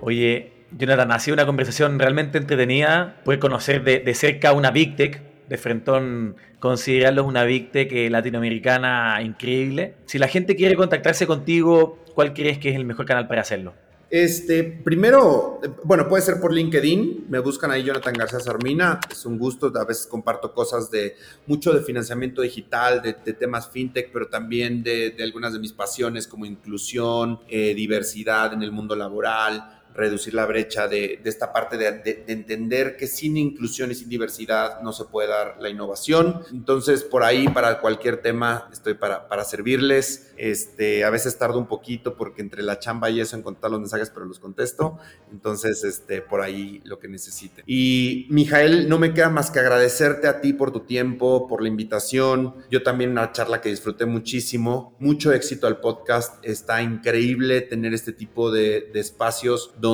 [0.00, 3.16] Oye, Jonathan, ha sido una conversación realmente entretenida.
[3.24, 9.96] Puedes conocer de, cerca una Big Tech, de Frentón considerarlos una Big Tech latinoamericana increíble.
[10.06, 13.74] Si la gente quiere contactarse contigo, ¿cuál crees que es el mejor canal para hacerlo?
[14.10, 19.38] Este, primero, bueno, puede ser por LinkedIn, me buscan ahí Jonathan García Sarmina, es un
[19.38, 21.14] gusto, a veces comparto cosas de
[21.46, 26.46] mucho de financiamiento digital, de, temas fintech, pero también de, algunas de mis pasiones como
[26.46, 32.96] inclusión, eh, diversidad en el mundo laboral, reducir la brecha de, esta parte de, entender
[32.96, 36.42] que sin inclusión y sin diversidad no se puede dar la innovación.
[36.52, 40.32] Entonces, por ahí, para cualquier tema, estoy para, para servirles.
[40.36, 43.80] Este, a veces tardo un poquito porque entre la chamba y eso en contestar los
[43.80, 44.98] mensajes, pero los contesto.
[45.32, 47.64] Entonces, este, por ahí lo que necesiten.
[47.66, 51.68] Y, Mijael, no me queda más que agradecerte a ti por tu tiempo, por la
[51.68, 52.54] invitación.
[52.70, 54.94] Yo también una charla que disfruté muchísimo.
[55.00, 56.36] Mucho éxito al podcast.
[56.44, 59.87] Está increíble tener este tipo de, de espacios donde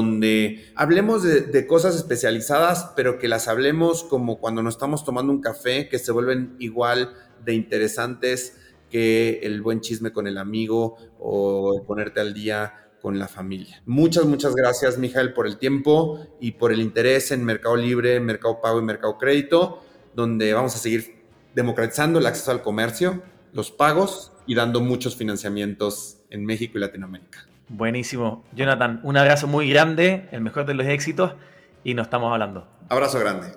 [0.75, 5.89] hablemos de, cosas especializadas, pero que las hablemos como cuando nos estamos tomando un café,
[5.89, 7.15] que se vuelven igual
[7.45, 8.57] de interesantes
[8.91, 13.83] que el buen chisme con el amigo o ponerte al día con la familia.
[13.87, 18.61] Muchas, muchas gracias, Mijael, por el tiempo y por el interés en Mercado Libre, Mercado
[18.63, 19.83] Pago y Mercado Crédito,
[20.15, 21.25] donde vamos a seguir
[21.55, 23.23] democratizando el acceso al comercio,
[23.53, 27.47] los pagos y dando muchos financiamientos en México y Latinoamérica.
[27.69, 28.45] Buenísimo.
[28.53, 31.35] Jonathan, un abrazo muy grande, el mejor de los éxitos
[31.83, 32.67] y nos estamos hablando.
[32.89, 33.49] Abrazo grande.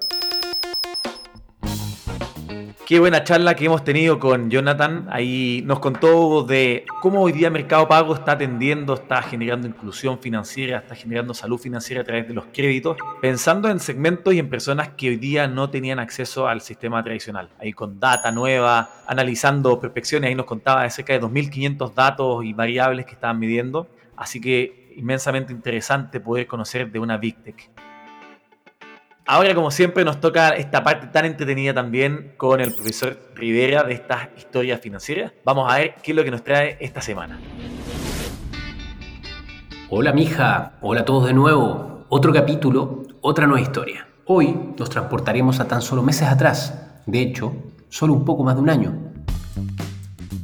[2.87, 5.09] Qué buena charla que hemos tenido con Jonathan.
[5.11, 10.77] Ahí nos contó de cómo hoy día Mercado Pago está atendiendo, está generando inclusión financiera,
[10.77, 14.87] está generando salud financiera a través de los créditos, pensando en segmentos y en personas
[14.95, 17.49] que hoy día no tenían acceso al sistema tradicional.
[17.59, 22.53] Ahí con data nueva, analizando prospecciones, ahí nos contaba de cerca de 2.500 datos y
[22.53, 23.89] variables que estaban midiendo.
[24.17, 27.69] Así que inmensamente interesante poder conocer de una Big Tech.
[29.27, 33.93] Ahora, como siempre, nos toca esta parte tan entretenida también con el profesor Rivera de
[33.93, 35.33] estas historias financieras.
[35.43, 37.37] Vamos a ver qué es lo que nos trae esta semana.
[39.89, 40.77] Hola, mija.
[40.81, 42.05] Hola a todos de nuevo.
[42.09, 44.07] Otro capítulo, otra nueva historia.
[44.25, 46.73] Hoy nos transportaremos a tan solo meses atrás.
[47.05, 47.53] De hecho,
[47.89, 48.93] solo un poco más de un año.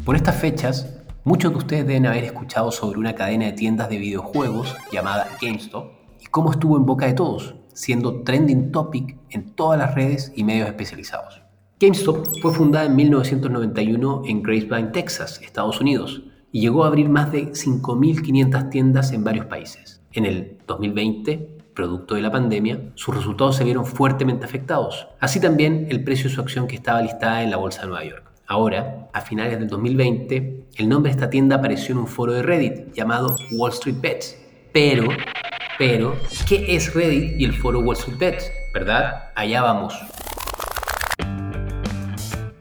[0.05, 3.97] Por estas fechas, Muchos de ustedes deben haber escuchado sobre una cadena de tiendas de
[3.97, 9.80] videojuegos llamada GameStop y cómo estuvo en boca de todos, siendo trending topic en todas
[9.80, 11.41] las redes y medios especializados.
[11.80, 17.32] GameStop fue fundada en 1991 en Grapevine, Texas, Estados Unidos, y llegó a abrir más
[17.32, 20.01] de 5.500 tiendas en varios países.
[20.11, 25.88] En el 2020, producto de la pandemia, sus resultados se vieron fuertemente afectados, así también
[25.89, 28.32] el precio de su acción que estaba listada en la Bolsa de Nueva York.
[28.54, 32.43] Ahora, a finales del 2020, el nombre de esta tienda apareció en un foro de
[32.43, 34.38] Reddit llamado Wall Street Bets.
[34.72, 35.08] Pero,
[35.80, 36.16] pero,
[36.47, 38.51] ¿qué es Reddit y el foro Wall Street Bets?
[38.72, 39.32] ¿Verdad?
[39.34, 39.99] Allá vamos.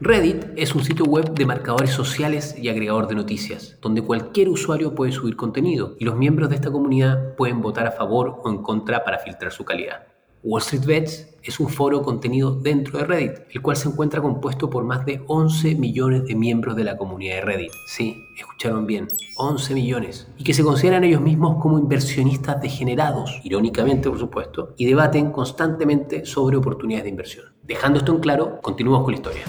[0.01, 4.95] Reddit es un sitio web de marcadores sociales y agregador de noticias, donde cualquier usuario
[4.95, 8.63] puede subir contenido y los miembros de esta comunidad pueden votar a favor o en
[8.63, 10.12] contra para filtrar su calidad.
[10.43, 14.69] Wall Street Bets es un foro contenido dentro de Reddit, el cual se encuentra compuesto
[14.69, 17.71] por más de 11 millones de miembros de la comunidad de Reddit.
[17.87, 20.27] Sí, escucharon bien, 11 millones.
[20.37, 26.25] Y que se consideran ellos mismos como inversionistas degenerados, irónicamente por supuesto, y debaten constantemente
[26.25, 27.45] sobre oportunidades de inversión.
[27.63, 29.43] Dejando esto en claro, continuamos con la historia.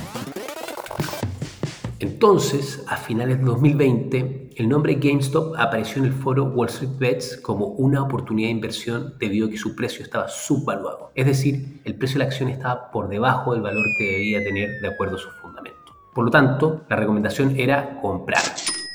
[2.05, 7.39] Entonces, a finales de 2020, el nombre GameStop apareció en el foro Wall Street Bets
[7.39, 11.13] como una oportunidad de inversión debido a que su precio estaba subvaluado.
[11.15, 14.83] Es decir, el precio de la acción estaba por debajo del valor que debía tener
[14.83, 15.97] de acuerdo a sus fundamentos.
[16.15, 18.43] Por lo tanto, la recomendación era comprar.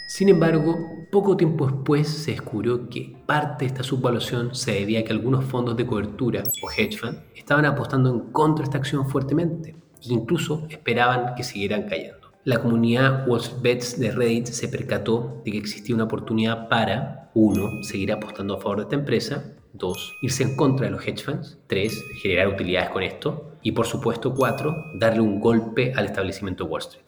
[0.08, 0.78] Sin embargo,
[1.12, 5.46] poco tiempo después se descubrió que parte de esta subvaluación se debía a que algunos
[5.46, 10.14] fondos de cobertura o hedge fund estaban apostando en contra de esta acción fuertemente e
[10.14, 12.19] incluso esperaban que siguieran cayendo.
[12.46, 17.84] La comunidad Wall Bets de Reddit se percató de que existía una oportunidad para 1.
[17.84, 20.14] seguir apostando a favor de esta empresa, 2.
[20.22, 22.02] irse en contra de los hedge funds, 3.
[22.22, 24.74] generar utilidades con esto y por supuesto 4.
[24.96, 27.04] darle un golpe al establecimiento Wall Street.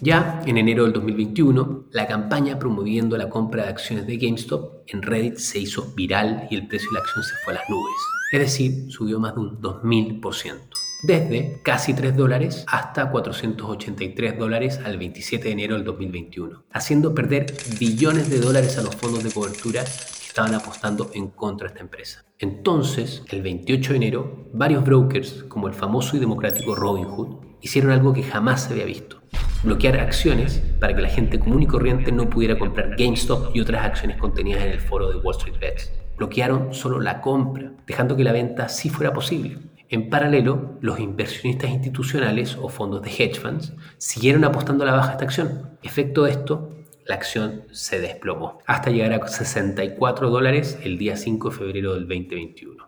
[0.00, 5.02] Ya en enero del 2021, la campaña promoviendo la compra de acciones de GameStop en
[5.02, 7.94] Reddit se hizo viral y el precio de la acción se fue a las nubes.
[8.32, 10.67] Es decir, subió más de un 2000%
[11.02, 17.54] desde casi 3 dólares hasta 483 dólares al 27 de enero del 2021, haciendo perder
[17.78, 21.84] billones de dólares a los fondos de cobertura que estaban apostando en contra de esta
[21.84, 22.24] empresa.
[22.38, 28.12] Entonces, el 28 de enero, varios brokers, como el famoso y democrático Robinhood, hicieron algo
[28.12, 29.20] que jamás se había visto.
[29.62, 33.84] Bloquear acciones para que la gente común y corriente no pudiera comprar GameStop y otras
[33.84, 35.92] acciones contenidas en el foro de Wall Street Bets.
[36.16, 39.58] Bloquearon solo la compra, dejando que la venta sí fuera posible.
[39.90, 45.12] En paralelo, los inversionistas institucionales o fondos de hedge funds siguieron apostando a la baja
[45.12, 45.78] esta acción.
[45.82, 46.68] Efecto de esto,
[47.06, 52.06] la acción se desplomó hasta llegar a 64 dólares el día 5 de febrero del
[52.06, 52.86] 2021.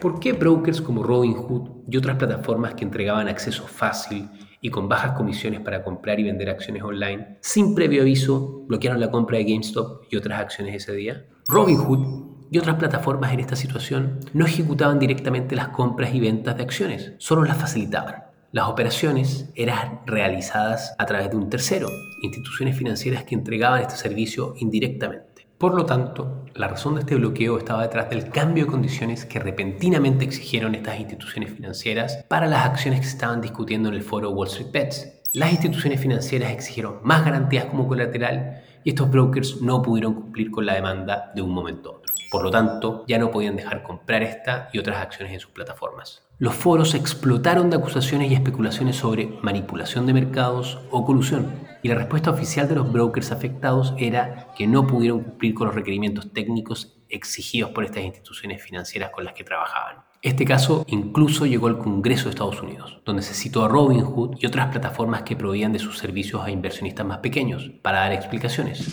[0.00, 4.28] ¿Por qué brokers como Robinhood y otras plataformas que entregaban acceso fácil
[4.60, 9.12] y con bajas comisiones para comprar y vender acciones online, sin previo aviso, bloquearon la
[9.12, 11.26] compra de GameStop y otras acciones ese día?
[11.46, 16.62] Robinhood y otras plataformas en esta situación no ejecutaban directamente las compras y ventas de
[16.62, 18.24] acciones, solo las facilitaban.
[18.52, 21.88] Las operaciones eran realizadas a través de un tercero,
[22.22, 25.48] instituciones financieras que entregaban este servicio indirectamente.
[25.56, 29.38] Por lo tanto, la razón de este bloqueo estaba detrás del cambio de condiciones que
[29.38, 34.30] repentinamente exigieron estas instituciones financieras para las acciones que se estaban discutiendo en el foro
[34.30, 35.22] Wall Street Bets.
[35.32, 40.66] Las instituciones financieras exigieron más garantías como colateral y estos brokers no pudieron cumplir con
[40.66, 42.01] la demanda de un momento.
[42.32, 46.22] Por lo tanto, ya no podían dejar comprar esta y otras acciones en sus plataformas.
[46.38, 51.52] Los foros explotaron de acusaciones y especulaciones sobre manipulación de mercados o colusión,
[51.82, 55.76] y la respuesta oficial de los brokers afectados era que no pudieron cumplir con los
[55.76, 59.96] requerimientos técnicos exigidos por estas instituciones financieras con las que trabajaban.
[60.22, 64.46] Este caso incluso llegó al Congreso de Estados Unidos, donde se citó a Robinhood y
[64.46, 68.90] otras plataformas que proveían de sus servicios a inversionistas más pequeños para dar explicaciones.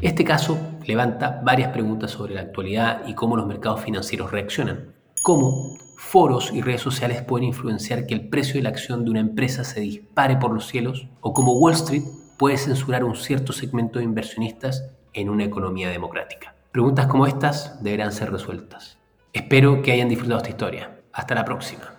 [0.00, 4.94] Este caso levanta varias preguntas sobre la actualidad y cómo los mercados financieros reaccionan.
[5.22, 9.18] Cómo foros y redes sociales pueden influenciar que el precio de la acción de una
[9.18, 12.04] empresa se dispare por los cielos o cómo Wall Street
[12.36, 16.54] puede censurar un cierto segmento de inversionistas en una economía democrática.
[16.70, 18.98] Preguntas como estas deberán ser resueltas.
[19.32, 21.00] Espero que hayan disfrutado esta historia.
[21.12, 21.97] Hasta la próxima.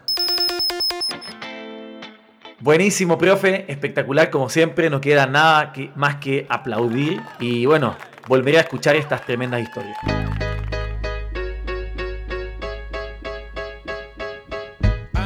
[2.62, 7.96] Buenísimo, profe, espectacular como siempre, no queda nada más que aplaudir y bueno,
[8.28, 9.98] volveré a escuchar estas tremendas historias.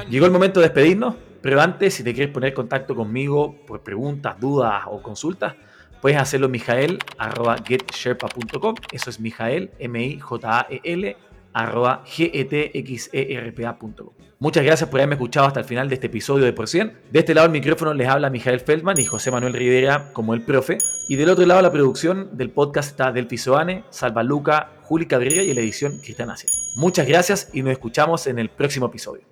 [0.07, 3.81] Llegó el momento de despedirnos, pero antes, si te quieres poner en contacto conmigo por
[3.81, 5.55] preguntas, dudas o consultas,
[6.03, 8.75] puedes hacerlo en mijael.getsherpa.com.
[8.91, 11.17] Eso es Mijael, M-I-J-A-E-L,
[11.51, 14.13] arroba getxerpa.com.
[14.43, 16.97] Muchas gracias por haberme escuchado hasta el final de este episodio de Por Cien.
[17.11, 20.41] De este lado el micrófono les habla Mijael Feldman y José Manuel Rivera como el
[20.41, 20.79] profe.
[21.07, 25.43] Y del otro lado la producción del podcast está Delphi Soane, Salva Luca, Juli Cabrera
[25.43, 26.49] y la edición Cristian Asia.
[26.75, 29.23] Muchas gracias y nos escuchamos en el próximo episodio.